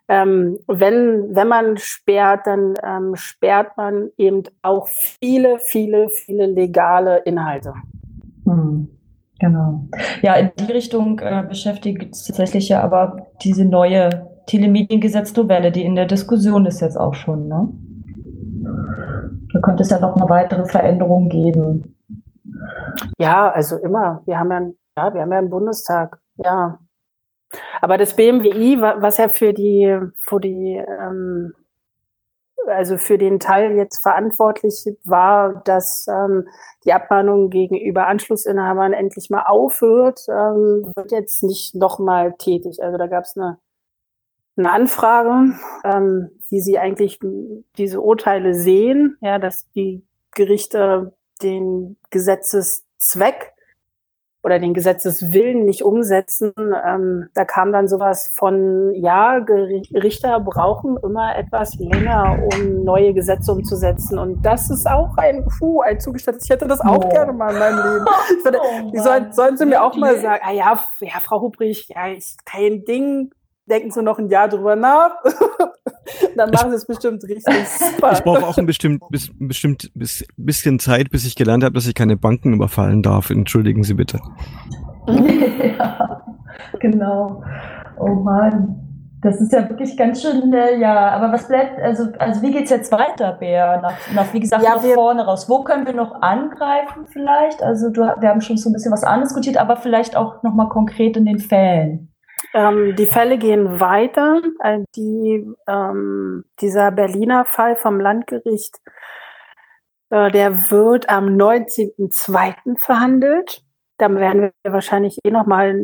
[0.08, 7.18] ähm, wenn, wenn man sperrt, dann ähm, sperrt man eben auch viele, viele, viele legale
[7.18, 7.74] Inhalte.
[8.44, 8.88] Hm,
[9.38, 9.84] genau.
[10.22, 15.94] Ja, in die Richtung äh, beschäftigt es tatsächlich ja aber diese neue Telemediengesetz-Novelle, die in
[15.94, 17.48] der Diskussion ist jetzt auch schon.
[17.48, 17.68] Ne?
[19.52, 21.96] Da könnte es ja noch eine weitere Veränderung geben.
[23.18, 24.22] Ja, also immer.
[24.26, 24.60] Wir haben ja,
[24.98, 26.18] ja, wir haben ja einen Bundestag.
[26.36, 26.78] Ja,
[27.80, 31.54] aber das BMWI, was ja für die, für die, ähm,
[32.66, 36.48] also für den Teil jetzt verantwortlich war, dass ähm,
[36.84, 42.82] die Abmahnung gegenüber Anschlussinhabern endlich mal aufhört, ähm, wird jetzt nicht nochmal tätig.
[42.82, 43.58] Also da gab es eine,
[44.56, 47.18] eine Anfrage, ähm, wie sie eigentlich
[47.76, 53.53] diese Urteile sehen, ja, dass die Gerichte den Gesetzeszweck
[54.44, 56.52] oder den Gesetzeswillen nicht umsetzen.
[56.56, 59.42] Ähm, da kam dann sowas von, ja,
[59.94, 64.18] Richter brauchen immer etwas länger, um neue Gesetze umzusetzen.
[64.18, 66.44] Und das ist auch ein, puh, ein Zugeständnis.
[66.44, 67.08] Ich hätte das auch oh.
[67.08, 68.04] gerne mal in meinem Leben.
[68.44, 72.08] Würde, oh sollen, sollen Sie mir auch mal sagen, ah ja, ja, Frau Hubrich, ja,
[72.08, 73.30] ist kein Ding,
[73.66, 75.12] denken sie noch ein Jahr drüber nach.
[76.36, 78.12] dann machen sie es bestimmt richtig super.
[78.12, 81.86] Ich brauche auch ein bestimmt, bis, bestimmt bis, bisschen Zeit, bis ich gelernt habe, dass
[81.86, 83.30] ich keine Banken überfallen darf.
[83.30, 84.20] Entschuldigen Sie bitte.
[85.06, 86.22] ja,
[86.80, 87.42] genau.
[87.98, 88.80] Oh Mann.
[89.22, 92.68] Das ist ja wirklich ganz schön, äh, ja, aber was bleibt, also, also wie geht's
[92.68, 93.80] jetzt weiter, Bär?
[93.80, 95.48] Nach, nach wie gesagt, ja, nach vorne raus.
[95.48, 97.62] Wo können wir noch angreifen vielleicht?
[97.62, 101.16] Also du, wir haben schon so ein bisschen was andiskutiert, aber vielleicht auch nochmal konkret
[101.16, 102.13] in den Fällen.
[102.54, 104.40] Ähm, die Fälle gehen weiter.
[104.60, 108.78] Äh, die, ähm, dieser Berliner Fall vom Landgericht,
[110.10, 112.78] äh, der wird am 19.02.
[112.78, 113.62] verhandelt.
[113.98, 115.74] Da werden wir wahrscheinlich eh nochmal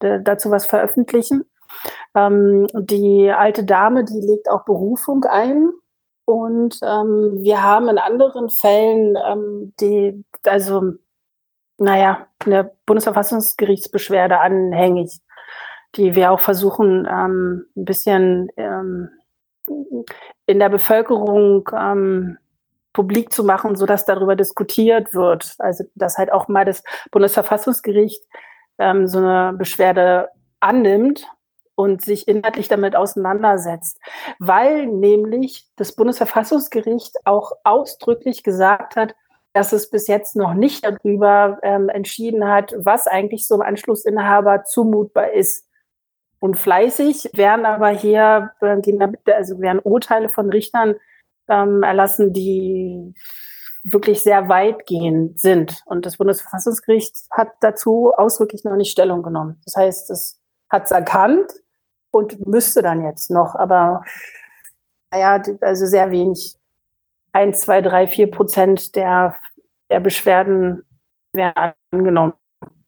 [0.00, 1.44] dazu was veröffentlichen.
[2.14, 5.70] Ähm, die alte Dame, die legt auch Berufung ein.
[6.24, 10.92] Und ähm, wir haben in anderen Fällen ähm, die, also,
[11.78, 15.20] naja, eine Bundesverfassungsgerichtsbeschwerde anhängig,
[15.98, 19.10] die wir auch versuchen, ähm, ein bisschen ähm,
[20.46, 22.38] in der Bevölkerung ähm,
[22.94, 25.54] publik zu machen, so dass darüber diskutiert wird.
[25.58, 28.22] Also, dass halt auch mal das Bundesverfassungsgericht
[28.78, 30.30] ähm, so eine Beschwerde
[30.60, 31.26] annimmt
[31.74, 34.00] und sich inhaltlich damit auseinandersetzt,
[34.38, 39.14] weil nämlich das Bundesverfassungsgericht auch ausdrücklich gesagt hat,
[39.52, 44.64] dass es bis jetzt noch nicht darüber ähm, entschieden hat, was eigentlich so einem Anschlussinhaber
[44.64, 45.67] zumutbar ist.
[46.40, 50.94] Und fleißig werden aber hier äh, also werden Urteile von Richtern
[51.48, 53.14] ähm, erlassen, die
[53.84, 55.82] wirklich sehr weitgehend sind.
[55.86, 59.60] Und das Bundesverfassungsgericht hat dazu ausdrücklich noch nicht Stellung genommen.
[59.64, 61.50] Das heißt, es hat es erkannt,
[62.10, 64.02] und müsste dann jetzt noch, aber
[65.10, 66.56] naja, also sehr wenig.
[67.32, 69.36] Ein, zwei, drei, vier Prozent der,
[69.90, 70.82] der Beschwerden
[71.32, 72.32] werden angenommen.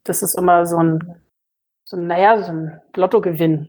[0.03, 1.23] Das ist immer so ein,
[1.91, 3.69] so naja, so ein Lottogewinn.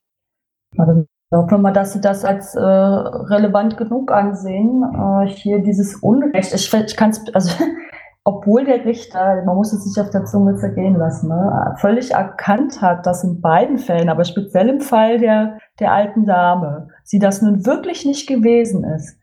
[0.78, 4.84] Also, hoffen wir mal, dass Sie das als äh, relevant genug ansehen.
[4.84, 6.54] Äh, hier dieses Unrecht.
[6.54, 7.52] Ich, ich kann es, also
[8.24, 12.80] obwohl der Richter, man muss es sich auf der Zunge zergehen lassen, ne, völlig erkannt
[12.80, 17.42] hat, dass in beiden Fällen, aber speziell im Fall der, der alten Dame, sie das
[17.42, 19.20] nun wirklich nicht gewesen ist,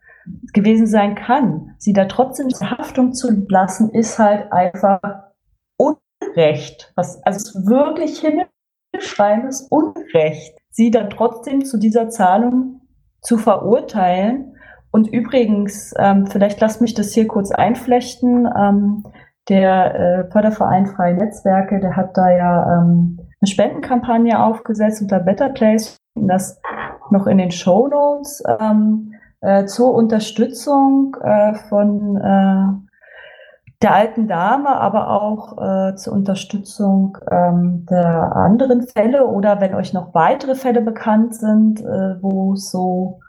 [0.51, 4.99] gewesen sein kann, sie da trotzdem zur Haftung zu lassen, ist halt einfach
[5.77, 6.91] Unrecht.
[6.97, 8.21] Was, also es ist wirklich
[8.91, 12.81] himmelschreiendes Unrecht, sie dann trotzdem zu dieser Zahlung
[13.21, 14.55] zu verurteilen
[14.91, 18.47] und übrigens, ähm, vielleicht lasst mich das hier kurz einflechten.
[18.57, 19.03] Ähm,
[19.47, 25.49] der äh, Förderverein Freie Netzwerke, der hat da ja ähm, eine Spendenkampagne aufgesetzt unter Better
[25.49, 26.59] Place, das
[27.09, 32.88] noch in den Show Notes ähm, äh, zur Unterstützung äh, von äh,
[33.81, 39.93] der alten Dame, aber auch äh, zur Unterstützung ähm, der anderen Fälle oder wenn euch
[39.93, 43.19] noch weitere Fälle bekannt sind, äh, wo so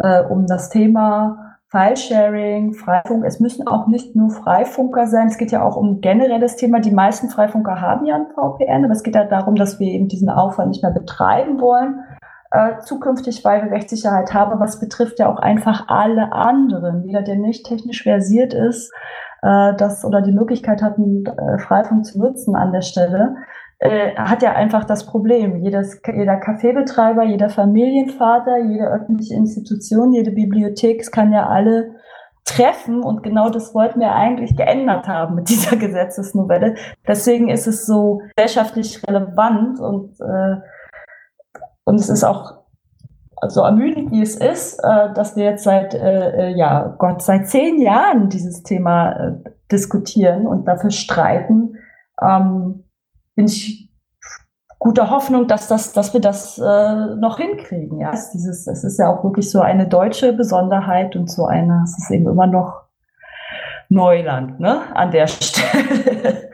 [0.00, 3.24] äh, um das Thema File-Sharing, Freifunk.
[3.24, 6.80] Es müssen auch nicht nur Freifunker sein, es geht ja auch um generelles Thema.
[6.80, 10.08] Die meisten Freifunker haben ja ein VPN, aber es geht ja darum, dass wir eben
[10.08, 12.00] diesen Aufwand nicht mehr betreiben wollen.
[12.50, 17.04] Äh, zukünftig, weil wir Rechtssicherheit haben, aber es betrifft ja auch einfach alle anderen.
[17.04, 18.92] Jeder, der nicht technisch versiert ist,
[19.46, 23.36] äh, das oder die Möglichkeit hat, einen äh, Freifunk zu nutzen an der Stelle,
[23.78, 25.62] äh, hat ja einfach das Problem.
[25.62, 31.94] Jedes, jeder Kaffeebetreiber, jeder Familienvater, jede öffentliche Institution, jede Bibliothek, es kann ja alle
[32.44, 36.74] treffen und genau das wollten wir eigentlich geändert haben mit dieser Gesetzesnovelle.
[37.06, 40.56] Deswegen ist es so gesellschaftlich relevant und, äh,
[41.84, 42.55] und es ist auch
[43.50, 47.48] so ermüdend, wie es ist, äh, dass wir jetzt seit, äh, äh, ja, Gott, seit
[47.48, 49.32] zehn Jahren dieses Thema äh,
[49.70, 51.76] diskutieren und dafür streiten.
[52.20, 52.84] Ähm,
[53.34, 53.86] bin ich
[54.78, 57.98] guter Hoffnung, dass, das, dass wir das äh, noch hinkriegen.
[57.98, 61.82] Ja, es, dieses, es ist ja auch wirklich so eine deutsche Besonderheit und so eine,
[61.84, 62.82] es ist eben immer noch
[63.88, 66.50] Neuland ne, an der Stelle.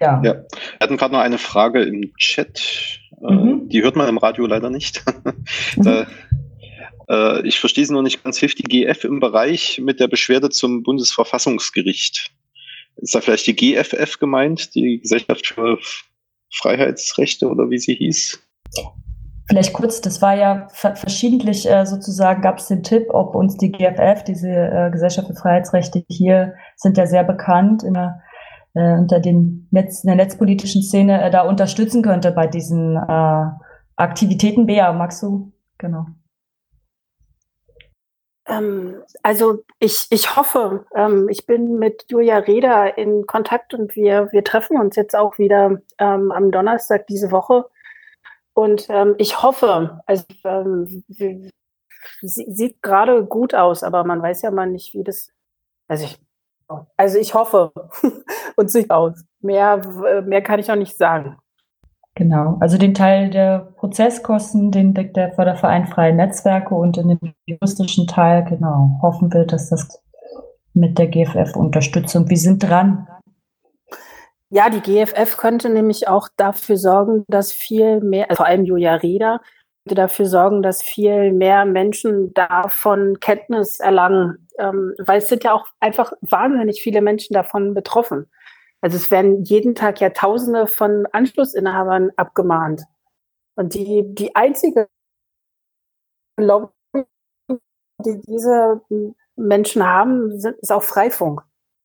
[0.00, 0.20] ja.
[0.22, 0.34] ja.
[0.34, 0.46] Wir
[0.80, 3.00] hatten gerade noch eine Frage im Chat.
[3.22, 3.68] Äh, mhm.
[3.68, 5.04] Die hört man im Radio leider nicht.
[5.76, 6.06] da,
[7.08, 8.38] äh, ich verstehe sie noch nicht ganz.
[8.38, 12.32] Hilft die GF im Bereich mit der Beschwerde zum Bundesverfassungsgericht?
[12.96, 15.78] Ist da vielleicht die GFF gemeint, die Gesellschaft für
[16.54, 18.40] Freiheitsrechte oder wie sie hieß.
[19.46, 23.70] Vielleicht kurz, das war ja verschiedentlich äh, sozusagen, gab es den Tipp, ob uns die
[23.70, 28.22] GFF, diese äh, Gesellschaft für Freiheitsrechte hier, sind ja sehr bekannt in der,
[28.72, 33.44] äh, unter den Netz, in der netzpolitischen Szene, äh, da unterstützen könnte bei diesen äh,
[33.96, 34.64] Aktivitäten.
[34.64, 35.52] Bea, magst du?
[35.76, 36.06] Genau.
[38.46, 44.30] Ähm, also ich, ich hoffe, ähm, ich bin mit Julia Reda in Kontakt und wir,
[44.32, 47.66] wir treffen uns jetzt auch wieder ähm, am Donnerstag diese Woche.
[48.52, 51.04] Und ähm, ich hoffe, also ähm,
[52.20, 55.30] sieht gerade gut aus, aber man weiß ja mal nicht, wie das.
[55.88, 56.18] Also ich,
[56.96, 57.72] also ich hoffe
[58.56, 59.24] und sieht aus.
[59.40, 61.38] Mehr, mehr kann ich auch nicht sagen.
[62.16, 67.34] Genau, also den Teil der Prozesskosten, den deckt der Förderverein Freie Netzwerke und in dem
[67.44, 70.00] juristischen Teil, genau, hoffen wir, dass das
[70.74, 73.08] mit der GFF-Unterstützung, wir sind dran.
[74.50, 79.40] Ja, die GFF könnte nämlich auch dafür sorgen, dass viel mehr, vor allem Julia Rieder,
[79.84, 85.66] dafür sorgen, dass viel mehr Menschen davon Kenntnis erlangen, ähm, weil es sind ja auch
[85.80, 88.30] einfach wahnsinnig viele Menschen davon betroffen.
[88.84, 92.82] Also es werden jeden Tag ja Tausende von Anschlussinhabern abgemahnt.
[93.56, 94.88] Und die, die einzige
[96.38, 96.68] Lobby,
[98.04, 98.82] die diese
[99.36, 101.40] Menschen haben, sind, ist auch Freifunk.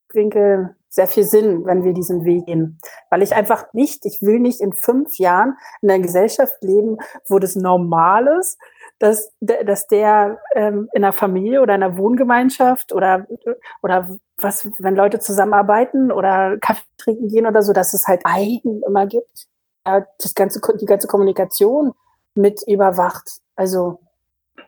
[0.09, 2.81] Ich denke, sehr viel Sinn, wenn wir diesen Weg gehen.
[3.09, 6.97] Weil ich einfach nicht, ich will nicht in fünf Jahren in einer Gesellschaft leben,
[7.29, 8.59] wo das normal ist,
[8.99, 13.25] dass, dass der ähm, in einer Familie oder einer Wohngemeinschaft oder,
[13.81, 18.81] oder was, wenn Leute zusammenarbeiten oder Kaffee trinken gehen oder so, dass es halt Eigen
[18.85, 19.47] immer gibt,
[19.87, 21.93] ja, das ganze, die ganze Kommunikation
[22.35, 23.39] mit überwacht.
[23.55, 23.99] Also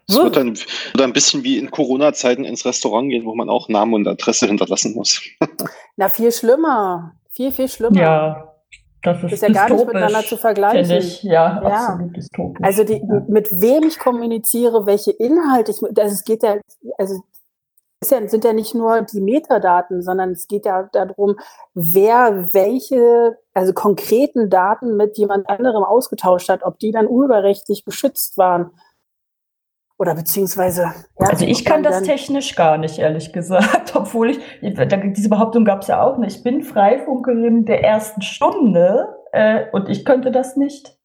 [0.08, 3.70] es wird dann, wird ein bisschen wie in Corona-Zeiten ins Restaurant gehen, wo man auch
[3.70, 5.22] Namen und Adresse hinterlassen muss.
[5.96, 7.16] Na, viel schlimmer.
[7.30, 8.00] Viel, viel schlimmer.
[8.00, 8.51] Ja,
[9.04, 10.98] das ist, das ist ja gar nicht miteinander zu vergleichen.
[10.98, 12.64] Ich, ja, ja, absolut dystopisch.
[12.64, 13.24] Also die, ja.
[13.28, 16.58] mit wem ich kommuniziere, welche Inhalte ich, also es geht ja,
[16.98, 17.24] also
[18.00, 21.36] es sind ja nicht nur die Metadaten, sondern es geht ja darum,
[21.76, 28.38] wer welche, also konkreten Daten mit jemand anderem ausgetauscht hat, ob die dann urheberrechtlich geschützt
[28.38, 28.72] waren.
[30.02, 30.94] Oder beziehungsweise.
[31.20, 35.84] Ja, also ich kann das technisch gar nicht, ehrlich gesagt, obwohl ich, diese Behauptung gab
[35.84, 36.38] es ja auch nicht.
[36.38, 40.98] Ich bin Freifunkerin der ersten Stunde äh, und ich könnte das nicht.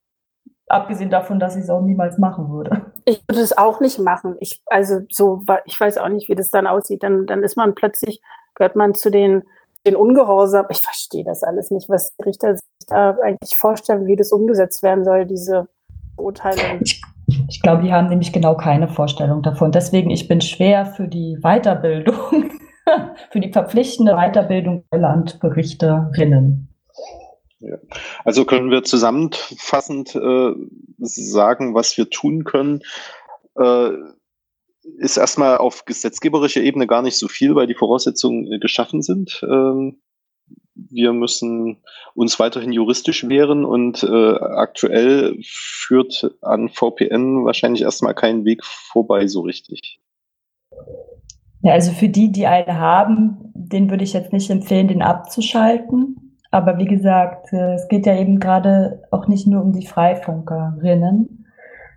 [0.69, 2.87] Abgesehen davon, dass ich es auch niemals machen würde.
[3.05, 4.37] Ich würde es auch nicht machen.
[4.41, 7.03] Ich, also so, ich weiß auch nicht, wie das dann aussieht.
[7.03, 8.23] Dann, dann ist man plötzlich,
[8.55, 9.43] gehört man zu den,
[9.87, 10.69] den Ungehorsam.
[10.71, 14.83] Ich verstehe das alles nicht, was die Richter sich da eigentlich vorstellen, wie das umgesetzt
[14.83, 15.69] werden soll, diese
[16.17, 16.81] Urteile.
[16.81, 17.03] Ich
[17.49, 19.73] ich glaube, die haben nämlich genau keine Vorstellung davon.
[19.73, 22.51] Deswegen, ich bin schwer für die Weiterbildung,
[23.31, 26.69] für die verpflichtende Weiterbildung der Landberichterinnen.
[28.25, 30.53] Also können wir zusammenfassend äh,
[30.99, 32.83] sagen, was wir tun können.
[33.59, 33.91] Äh,
[34.99, 39.43] ist erstmal auf gesetzgeberischer Ebene gar nicht so viel, weil die Voraussetzungen äh, geschaffen sind.
[39.43, 40.01] Ähm,
[40.77, 41.79] wir müssen
[42.15, 49.27] uns weiterhin juristisch wehren und äh, aktuell führt an VPN wahrscheinlich erstmal kein Weg vorbei
[49.27, 49.99] so richtig.
[51.63, 56.39] Ja, also für die, die eine haben, den würde ich jetzt nicht empfehlen, den abzuschalten.
[56.51, 61.47] Aber wie gesagt, äh, es geht ja eben gerade auch nicht nur um die Freifunkerinnen,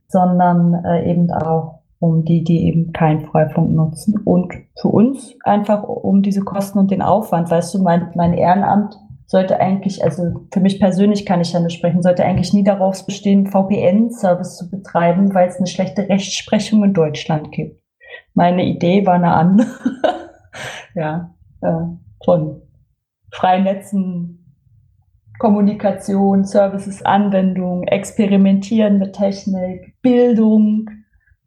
[0.08, 4.18] sondern äh, eben auch um die, die eben keinen Freifunk nutzen.
[4.24, 7.52] Und für uns einfach um diese Kosten und den Aufwand.
[7.52, 11.78] Weißt du, mein, mein Ehrenamt sollte eigentlich, also für mich persönlich kann ich ja nicht
[11.78, 16.94] sprechen, sollte eigentlich nie darauf bestehen, VPN-Service zu betreiben, weil es eine schlechte Rechtsprechung in
[16.94, 17.80] Deutschland gibt.
[18.34, 19.68] Meine Idee war eine andere.
[20.96, 21.84] ja, äh,
[22.26, 22.62] von
[23.32, 24.56] freien Netzen,
[25.38, 30.90] Kommunikation, Services, Anwendung, Experimentieren mit Technik, Bildung,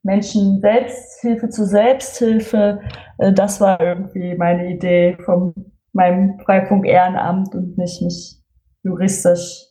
[0.03, 2.81] Menschen Selbsthilfe zu Selbsthilfe.
[3.19, 5.55] Äh, das war irgendwie meine Idee von
[5.93, 8.37] meinem Freifunk-Ehrenamt und nicht mich
[8.83, 9.67] juristisch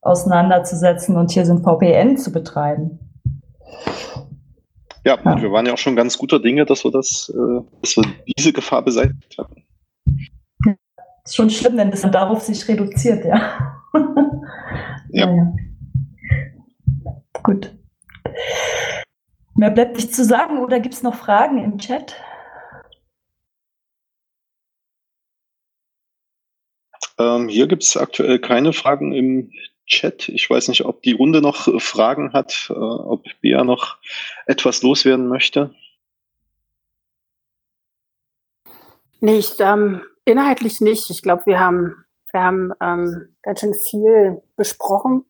[0.00, 2.98] auseinanderzusetzen und hier so ein VPN zu betreiben.
[5.04, 5.42] Ja, ja.
[5.42, 8.04] wir waren ja auch schon ganz guter Dinge, dass wir das, äh, dass wir
[8.36, 9.64] diese Gefahr beseitigt haben.
[11.24, 13.80] Ist schon schlimm, wenn das dann darauf sich reduziert, ja.
[15.10, 15.28] ja.
[15.28, 15.52] ja.
[17.42, 17.74] Gut.
[19.56, 22.16] Mehr bleibt nicht zu sagen oder gibt es noch Fragen im Chat?
[27.18, 29.52] Ähm, hier gibt es aktuell keine Fragen im
[29.86, 30.28] Chat.
[30.28, 33.98] Ich weiß nicht, ob die Runde noch Fragen hat, äh, ob Bea noch
[34.46, 35.72] etwas loswerden möchte.
[39.20, 41.10] Nicht, ähm, inhaltlich nicht.
[41.10, 45.24] Ich glaube, wir haben, wir haben ähm, ganz schön viel besprochen.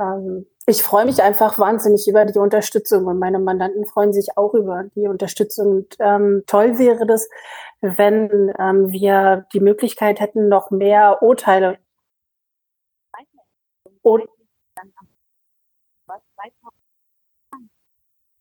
[0.00, 4.52] Ähm, ich freue mich einfach wahnsinnig über die Unterstützung und meine Mandanten freuen sich auch
[4.52, 5.68] über die Unterstützung.
[5.68, 7.30] Und, ähm, toll wäre das,
[7.80, 11.78] wenn ähm, wir die Möglichkeit hätten, noch mehr Urteile.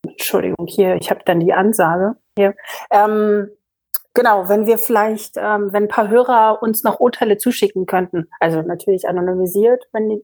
[0.03, 2.55] Entschuldigung, hier, ich habe dann die Ansage hier.
[2.91, 3.49] Ähm,
[4.17, 8.63] Genau, wenn wir vielleicht, ähm, wenn ein paar Hörer uns noch Urteile zuschicken könnten, also
[8.63, 10.23] natürlich anonymisiert, wenn die,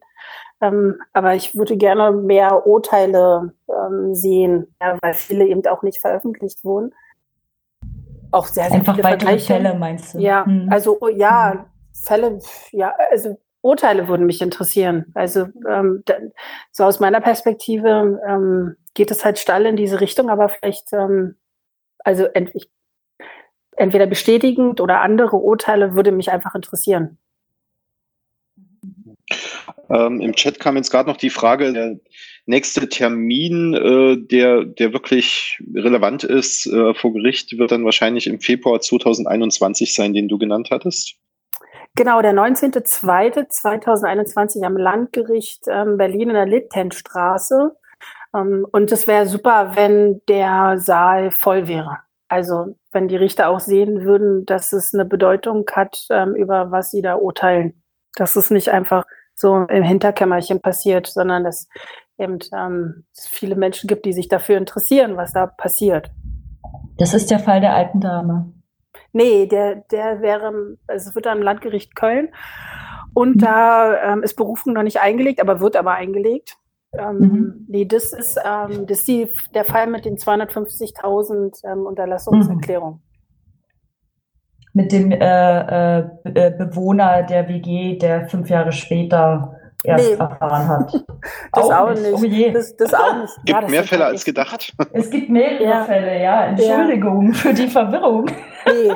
[0.62, 6.00] ähm, aber ich würde gerne mehr Urteile ähm, sehen, ja, weil viele eben auch nicht
[6.02, 6.96] veröffentlicht wurden.
[8.32, 10.18] Auch sehr, sehr Einfach viele weitere Fälle, meinst du?
[10.18, 10.70] Ja, hm.
[10.72, 11.66] also oh, ja, hm.
[11.94, 12.40] Fälle,
[12.72, 15.06] ja, also Urteile würden mich interessieren.
[15.14, 16.04] Also ähm,
[16.72, 21.36] so aus meiner Perspektive ähm, geht es halt steil in diese Richtung, aber vielleicht, ähm,
[22.00, 22.56] also ent
[23.78, 27.18] entweder bestätigend oder andere Urteile würde mich einfach interessieren.
[29.90, 31.98] Ähm, Im Chat kam jetzt gerade noch die Frage, der
[32.46, 38.40] nächste Termin, äh, der, der wirklich relevant ist äh, vor Gericht, wird dann wahrscheinlich im
[38.40, 41.16] Februar 2021 sein, den du genannt hattest.
[41.96, 47.76] Genau, der 19.02.2021 am Landgericht ähm, Berlin in der Littenstraße.
[48.36, 52.00] Ähm, und es wäre super, wenn der Saal voll wäre.
[52.28, 56.92] Also wenn die Richter auch sehen würden, dass es eine Bedeutung hat, ähm, über was
[56.92, 57.84] sie da urteilen.
[58.16, 59.06] Dass es nicht einfach
[59.36, 61.68] so im Hinterkämmerchen passiert, sondern dass
[62.18, 66.12] eben ähm, es viele Menschen gibt, die sich dafür interessieren, was da passiert.
[66.98, 68.54] Das ist der Fall der alten Dame.
[69.12, 72.30] Nee, der, der wäre, also es wird am Landgericht Köln.
[73.14, 73.40] Und mhm.
[73.40, 76.58] da ähm, ist Berufung noch nicht eingelegt, aber wird aber eingelegt.
[76.98, 77.66] Ähm, mhm.
[77.68, 82.96] Nee, das ist, ähm, das ist die, der Fall mit den 250.000 ähm, Unterlassungserklärungen.
[82.96, 83.02] Mhm.
[84.76, 90.16] Mit dem äh, äh, äh Bewohner der WG, der fünf Jahre später erst nee.
[90.16, 90.94] erfahren hat.
[91.54, 92.14] das auch, auch nicht.
[92.14, 92.52] Oh je.
[92.52, 93.30] Das, das auch nicht.
[93.30, 94.74] Es gibt ja, mehr Fälle als gedacht.
[94.94, 95.84] Es gibt mehrere ja.
[95.84, 96.46] Fälle, ja.
[96.46, 97.34] Entschuldigung ja.
[97.34, 98.26] für die Verwirrung.
[98.66, 98.94] Nee,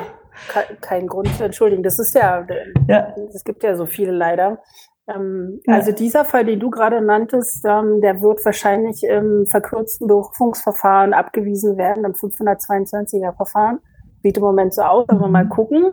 [0.80, 1.82] kein Grund zu entschuldigen.
[1.82, 2.46] Das ist ja,
[2.86, 3.14] ja.
[3.34, 4.62] es gibt ja so viele leider.
[5.08, 5.74] Ähm, ja.
[5.74, 11.76] Also dieser Fall, den du gerade nanntest, ähm, der wird wahrscheinlich im verkürzten Berufungsverfahren abgewiesen
[11.76, 13.80] werden, im 522er Verfahren.
[14.22, 15.50] Sieht im Moment so aus, aber mal mhm.
[15.50, 15.92] gucken.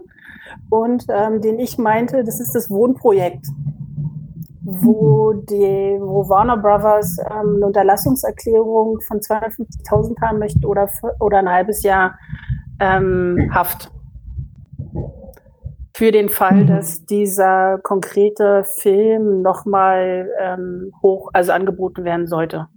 [0.70, 3.45] Und ähm, den ich meinte, das ist das Wohnprojekt
[4.66, 10.89] wo die, wo Warner Brothers ähm, eine Unterlassungserklärung von 250.000 haben möchte oder,
[11.20, 12.18] oder ein halbes Jahr
[12.80, 13.91] ähm, Haft.
[15.98, 16.68] Für den Fall, mhm.
[16.68, 22.68] dass dieser konkrete Film nochmal ähm, hoch, also angeboten werden sollte.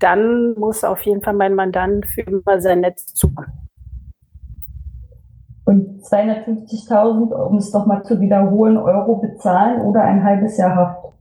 [0.00, 3.68] Dann muss auf jeden Fall mein Mandant für immer sein Netz zumachen.
[5.66, 11.14] Und 250.000, um es doch mal zu wiederholen, Euro bezahlen oder ein halbes Jahr Haft.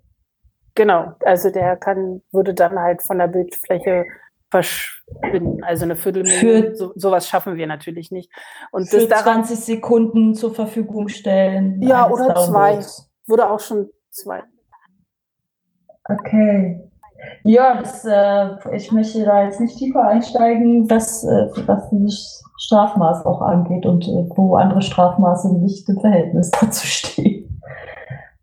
[0.74, 4.06] Genau, also der kann, würde dann halt von der Bildfläche
[4.56, 5.64] verschwinden.
[5.64, 8.32] Also eine Viertelmillion, so, sowas schaffen wir natürlich nicht.
[8.72, 11.82] Und für das 20 Sekunden zur Verfügung stellen.
[11.82, 12.80] Ja, oder zwei.
[13.28, 14.44] Würde auch schon zwei.
[16.08, 16.82] Okay.
[17.44, 23.26] Ja, das, äh, ich möchte da jetzt nicht tiefer einsteigen, was, äh, was dieses Strafmaß
[23.26, 27.62] auch angeht und äh, wo andere Strafmaße nicht im Verhältnis dazu stehen.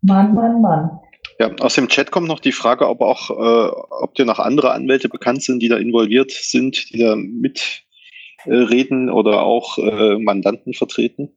[0.01, 0.99] Mann, Mann, Mann.
[1.39, 3.71] Ja, aus dem Chat kommt noch die Frage, ob auch, äh,
[4.01, 9.11] ob dir noch andere Anwälte bekannt sind, die da involviert sind, die da mitreden äh,
[9.11, 11.35] oder auch äh, Mandanten vertreten.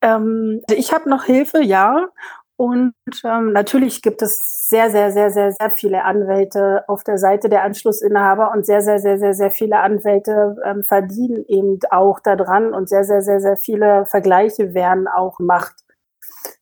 [0.00, 2.08] Ähm, ich habe noch Hilfe, ja.
[2.56, 2.94] Und
[3.24, 7.62] ähm, natürlich gibt es sehr, sehr, sehr, sehr, sehr viele Anwälte auf der Seite der
[7.62, 12.88] Anschlussinhaber und sehr, sehr, sehr, sehr, sehr viele Anwälte ähm, verdienen eben auch daran und
[12.88, 15.81] sehr, sehr, sehr, sehr viele Vergleiche werden auch gemacht.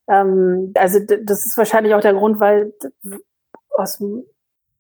[0.09, 2.73] Ähm, also das ist wahrscheinlich auch der Grund, weil
[3.71, 4.03] aus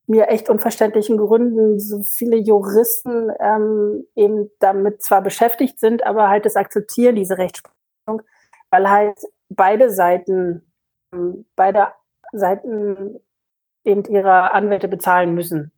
[0.06, 6.46] mir echt unverständlichen Gründen so viele Juristen ähm, eben damit zwar beschäftigt sind, aber halt
[6.46, 8.22] das akzeptieren, diese Rechtsprechung,
[8.70, 10.70] weil halt beide Seiten
[11.56, 11.88] beide
[12.32, 13.20] Seiten
[13.84, 15.72] eben ihre Anwälte bezahlen müssen.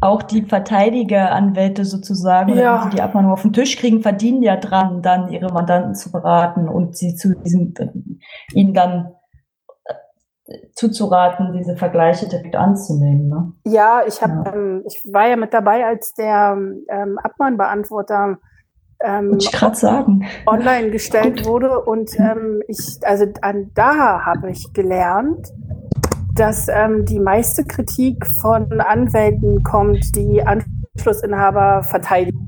[0.00, 2.84] Auch die Verteidigeranwälte sozusagen, ja.
[2.84, 6.68] die, die Abmahnung auf den Tisch kriegen, verdienen ja dran, dann ihre Mandanten zu beraten
[6.68, 7.74] und sie zu diesem,
[8.54, 9.14] ihnen dann
[10.46, 13.28] äh, zuzuraten, diese Vergleiche direkt anzunehmen.
[13.28, 13.52] Ne?
[13.64, 14.54] Ja, ich habe, ja.
[14.54, 16.56] ähm, ich war ja mit dabei, als der
[16.88, 18.38] ähm, Abmahnbeantworter
[19.02, 20.26] ähm, ich sagen.
[20.46, 21.46] online gestellt Gut.
[21.46, 21.80] wurde.
[21.80, 25.48] Und ähm, ich, also an da habe ich gelernt,
[26.34, 32.46] dass ähm, die meiste Kritik von Anwälten kommt, die Anschlussinhaber verteidigen.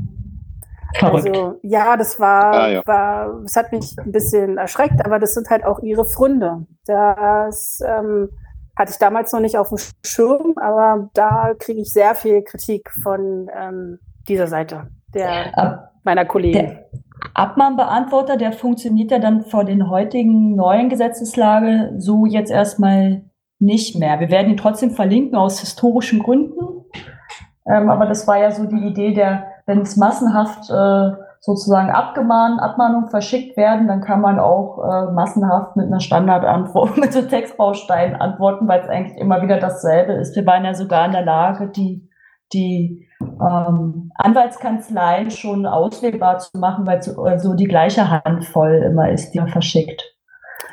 [1.01, 2.83] Also ja, das war, ah, ja.
[2.87, 6.66] war, das hat mich ein bisschen erschreckt, aber das sind halt auch ihre Fründe.
[6.85, 8.28] Das ähm,
[8.76, 12.91] hatte ich damals noch nicht auf dem Schirm, aber da kriege ich sehr viel Kritik
[13.03, 16.59] von ähm, dieser Seite der meiner Kollegen.
[16.59, 16.89] Der
[17.35, 23.22] Abmahnbeantworter, der funktioniert ja dann vor den heutigen neuen Gesetzeslage so jetzt erstmal
[23.63, 24.21] nicht mehr.
[24.21, 26.85] Wir werden ihn trotzdem verlinken aus historischen Gründen.
[27.65, 32.61] Ähm, aber das war ja so die Idee der, wenn es massenhaft äh, sozusagen abgemahnt,
[32.61, 38.17] Abmahnung verschickt werden, dann kann man auch äh, massenhaft mit einer Standardantwort, mit so Textbausteinen
[38.17, 40.37] antworten, weil es eigentlich immer wieder dasselbe ist.
[40.37, 42.09] Wir waren ja sogar in der Lage, die,
[42.53, 49.31] die ähm, Anwaltskanzleien schon auswählbar zu machen, weil so also die gleiche Handvoll immer ist,
[49.31, 50.12] die man verschickt.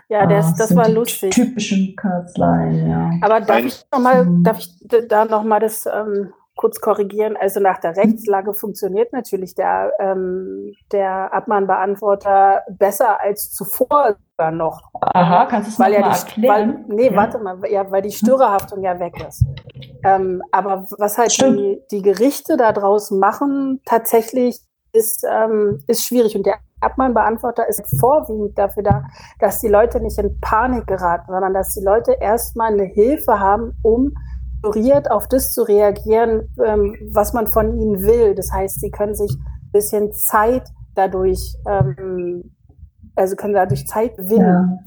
[0.09, 1.35] Ja, das, ah, das war lustig.
[1.35, 3.11] Typischen Kanzleien, ja.
[3.21, 4.43] Aber darf ich noch mal, hm.
[4.43, 4.69] darf ich
[5.07, 7.37] da nochmal das ähm, kurz korrigieren.
[7.39, 14.17] Also nach der Rechtslage funktioniert natürlich der, ähm, der Abmahnbeantworter besser als zuvor
[14.51, 14.81] noch.
[14.99, 16.85] Aha, kannst du es mal ja erklären?
[16.87, 17.15] Weil, nee, ja.
[17.15, 19.45] warte mal, ja, weil die Störerhaftung ja weg ist.
[20.03, 24.59] Ähm, aber was halt die, die, Gerichte da draußen machen, tatsächlich
[24.91, 26.35] ist, ähm, ist schwierig.
[26.35, 29.03] Und der Abmahnbeantworter ist vorwiegend dafür da,
[29.39, 33.73] dass die Leute nicht in Panik geraten, sondern dass die Leute erstmal eine Hilfe haben,
[33.81, 34.13] um
[34.59, 38.35] strukturiert auf das zu reagieren, ähm, was man von ihnen will.
[38.35, 40.63] Das heißt, sie können sich ein bisschen Zeit
[40.95, 42.55] dadurch, ähm,
[43.15, 44.79] also können dadurch Zeit gewinnen.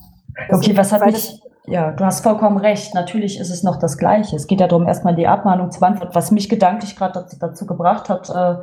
[0.48, 0.56] Ja.
[0.56, 2.94] Okay, was hat mich, ja, du hast vollkommen recht.
[2.94, 4.36] Natürlich ist es noch das Gleiche.
[4.36, 6.14] Es geht ja darum, erstmal die Abmahnung zu beantworten.
[6.14, 8.62] Was mich gedanklich gerade dazu, dazu, gebracht hat, äh,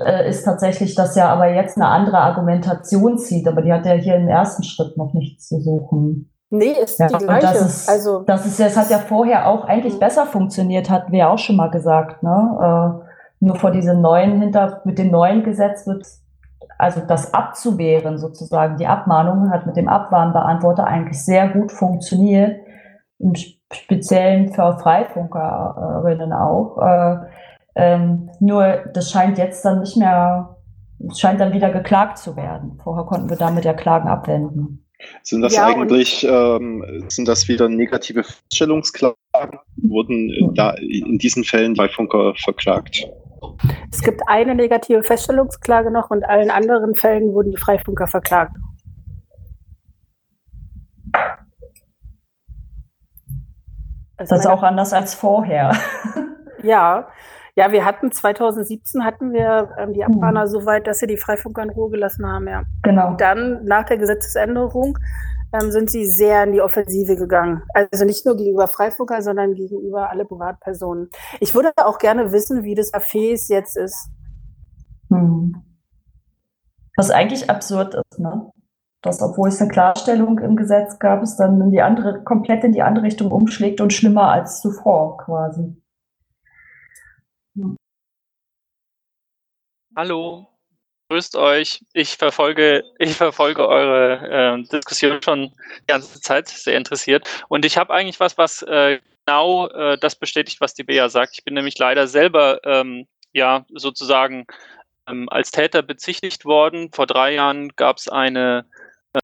[0.00, 3.92] äh, ist tatsächlich, dass ja aber jetzt eine andere Argumentation zieht, aber die hat ja
[3.92, 6.30] hier im ersten Schritt noch nichts zu suchen.
[6.50, 7.46] Nee, ist ja, die gleiche.
[7.46, 10.00] Das ist, also, das ist, das hat ja vorher auch eigentlich mhm.
[10.00, 13.00] besser funktioniert, hatten wir auch schon mal gesagt, ne?
[13.00, 13.04] Äh,
[13.40, 16.06] nur vor diesem neuen Hinter, mit dem neuen Gesetz wird,
[16.78, 22.60] also das abzuwehren sozusagen, die Abmahnung hat mit dem Abwarnbeantworter eigentlich sehr gut funktioniert,
[23.18, 23.34] im
[23.72, 26.78] Speziellen für Freifunkerinnen auch.
[26.78, 27.16] Äh,
[27.74, 30.56] ähm, nur das scheint jetzt dann nicht mehr,
[31.16, 32.78] scheint dann wieder geklagt zu werden.
[32.82, 34.84] Vorher konnten wir damit ja Klagen abwenden.
[35.22, 39.16] Sind das ja, eigentlich, ähm, sind das wieder negative Feststellungsklagen?
[39.76, 43.06] Wurden da in diesen Fällen bei Funker verklagt?
[43.90, 48.56] Es gibt eine negative Feststellungsklage noch und allen anderen Fällen wurden die Freifunker verklagt.
[54.16, 55.72] Also das ist auch anders als vorher.
[56.62, 57.08] Ja,
[57.56, 60.48] ja, wir hatten 2017 hatten wir ähm, die Abmahner mhm.
[60.48, 62.64] so weit, dass sie die Freifunker in Ruhe gelassen haben, ja.
[62.82, 63.10] Genau.
[63.10, 64.98] Und dann nach der Gesetzesänderung
[65.52, 67.62] ähm, sind sie sehr in die Offensive gegangen.
[67.72, 71.10] Also nicht nur gegenüber Freifunker, sondern gegenüber alle Privatpersonen.
[71.38, 74.10] Ich würde auch gerne wissen, wie das Affäs jetzt ist.
[75.10, 75.62] Hm.
[76.96, 78.50] Was eigentlich absurd ist, ne?
[79.00, 82.72] Dass, obwohl es eine Klarstellung im Gesetz gab, es dann in die andere, komplett in
[82.72, 85.76] die andere Richtung umschlägt und schlimmer als zuvor quasi.
[89.96, 90.48] Hallo,
[91.08, 91.84] grüßt euch.
[91.92, 97.28] Ich verfolge, ich verfolge eure äh, Diskussion schon die ganze Zeit sehr interessiert.
[97.46, 101.34] Und ich habe eigentlich was, was äh, genau äh, das bestätigt, was die Bea sagt.
[101.34, 104.46] Ich bin nämlich leider selber ähm, ja sozusagen
[105.06, 106.90] ähm, als Täter bezichtigt worden.
[106.92, 108.66] Vor drei Jahren gab es eine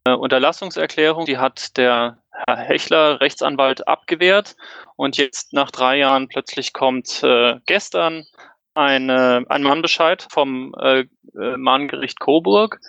[0.05, 4.55] äh, Unterlassungserklärung, die hat der Herr Hechler, Rechtsanwalt, abgewehrt.
[4.95, 8.25] Und jetzt nach drei Jahren plötzlich kommt äh, gestern
[8.75, 11.05] eine, ein Mahnbescheid vom äh,
[11.35, 12.81] äh, Mahngericht Coburg.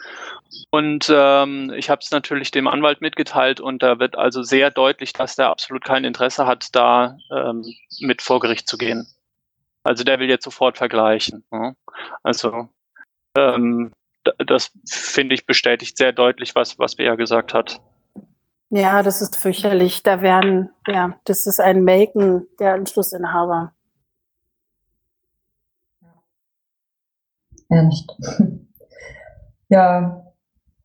[0.69, 5.13] Und ähm, ich habe es natürlich dem Anwalt mitgeteilt und da wird also sehr deutlich,
[5.13, 7.63] dass der absolut kein Interesse hat, da ähm,
[7.99, 9.07] mit vor Gericht zu gehen.
[9.83, 11.43] Also der will jetzt sofort vergleichen.
[11.51, 11.73] Ja?
[12.21, 12.69] Also
[13.37, 13.91] ähm,
[14.37, 17.81] das finde ich bestätigt sehr deutlich, was, was Bea gesagt hat.
[18.69, 20.03] Ja, das ist fürchterlich.
[20.03, 23.73] Da werden, ja, das ist ein Melken der Anschlussinhaber.
[27.71, 28.15] Ernst.
[29.71, 30.25] Ja,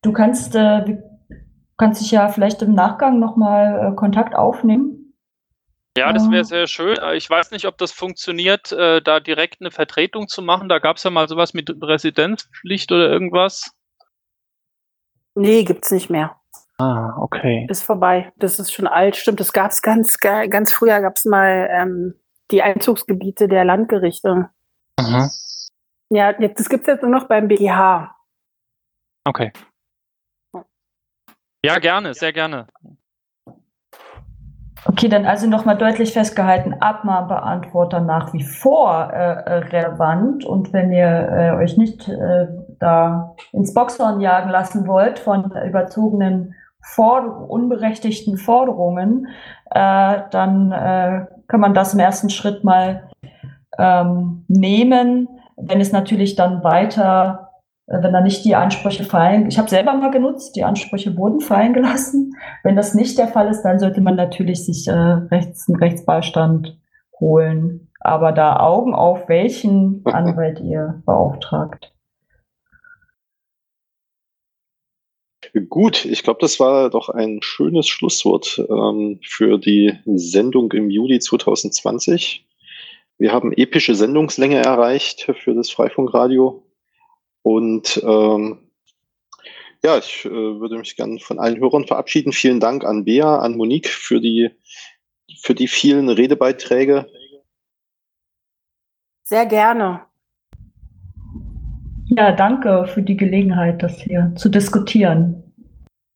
[0.03, 1.03] du kannst, äh,
[1.76, 5.13] kannst dich ja vielleicht im Nachgang nochmal äh, Kontakt aufnehmen.
[5.99, 6.96] Ja, das wäre sehr schön.
[6.96, 10.68] Äh, ich weiß nicht, ob das funktioniert, äh, da direkt eine Vertretung zu machen.
[10.68, 13.72] Da gab es ja mal sowas mit Residenzpflicht oder irgendwas.
[15.34, 16.37] Nee, gibt's nicht mehr.
[16.79, 17.67] Ah, okay.
[17.68, 18.33] Ist vorbei.
[18.37, 19.17] Das ist schon alt.
[19.17, 22.14] Stimmt, das gab es ganz, ganz früher gab es mal ähm,
[22.53, 24.50] die Einzugsgebiete der Landgerichte.
[25.00, 25.30] Mhm.
[26.11, 28.14] Ja, das gibt es jetzt nur noch beim BGH.
[29.24, 29.53] Okay.
[31.64, 32.68] Ja, gerne, sehr gerne.
[34.84, 41.28] Okay, dann also nochmal deutlich festgehalten, Abmahnbeantworter nach wie vor äh, relevant und wenn ihr
[41.28, 42.46] äh, euch nicht äh,
[42.78, 49.26] da ins Boxhorn jagen lassen wollt von überzogenen, Forder unberechtigten Forderungen,
[49.72, 53.11] äh, dann äh, kann man das im ersten Schritt mal
[53.76, 57.50] ähm, nehmen wenn es natürlich dann weiter,
[57.87, 61.41] äh, wenn da nicht die Ansprüche fallen, ich habe selber mal genutzt, die Ansprüche wurden
[61.41, 62.34] fallen gelassen.
[62.62, 66.78] Wenn das nicht der Fall ist, dann sollte man natürlich sich äh, rechts, einen Rechtsbeistand
[67.20, 67.88] holen.
[68.00, 71.92] Aber da Augen auf, welchen Anwalt ihr beauftragt.
[75.68, 81.18] Gut, ich glaube, das war doch ein schönes Schlusswort ähm, für die Sendung im Juli
[81.18, 82.45] 2020.
[83.18, 86.67] Wir haben epische Sendungslänge erreicht für das Freifunkradio.
[87.43, 88.71] Und ähm,
[89.84, 92.33] ja, ich äh, würde mich gerne von allen Hörern verabschieden.
[92.33, 94.51] Vielen Dank an Bea, an Monique für die,
[95.41, 97.07] für die vielen Redebeiträge.
[99.22, 100.03] Sehr gerne.
[102.09, 105.43] Ja, danke für die Gelegenheit, das hier zu diskutieren.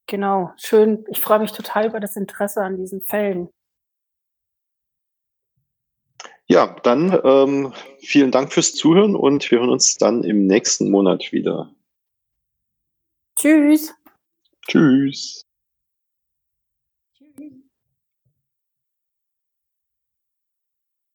[0.07, 1.05] Genau, schön.
[1.09, 3.49] Ich freue mich total über das Interesse an diesen Fällen.
[6.51, 11.31] Ja, dann ähm, vielen Dank fürs Zuhören und wir hören uns dann im nächsten Monat
[11.31, 11.73] wieder.
[13.37, 13.95] Tschüss.
[14.67, 15.47] Tschüss.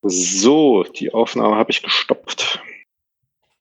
[0.03, 2.61] So, die Aufnahme habe ich gestoppt.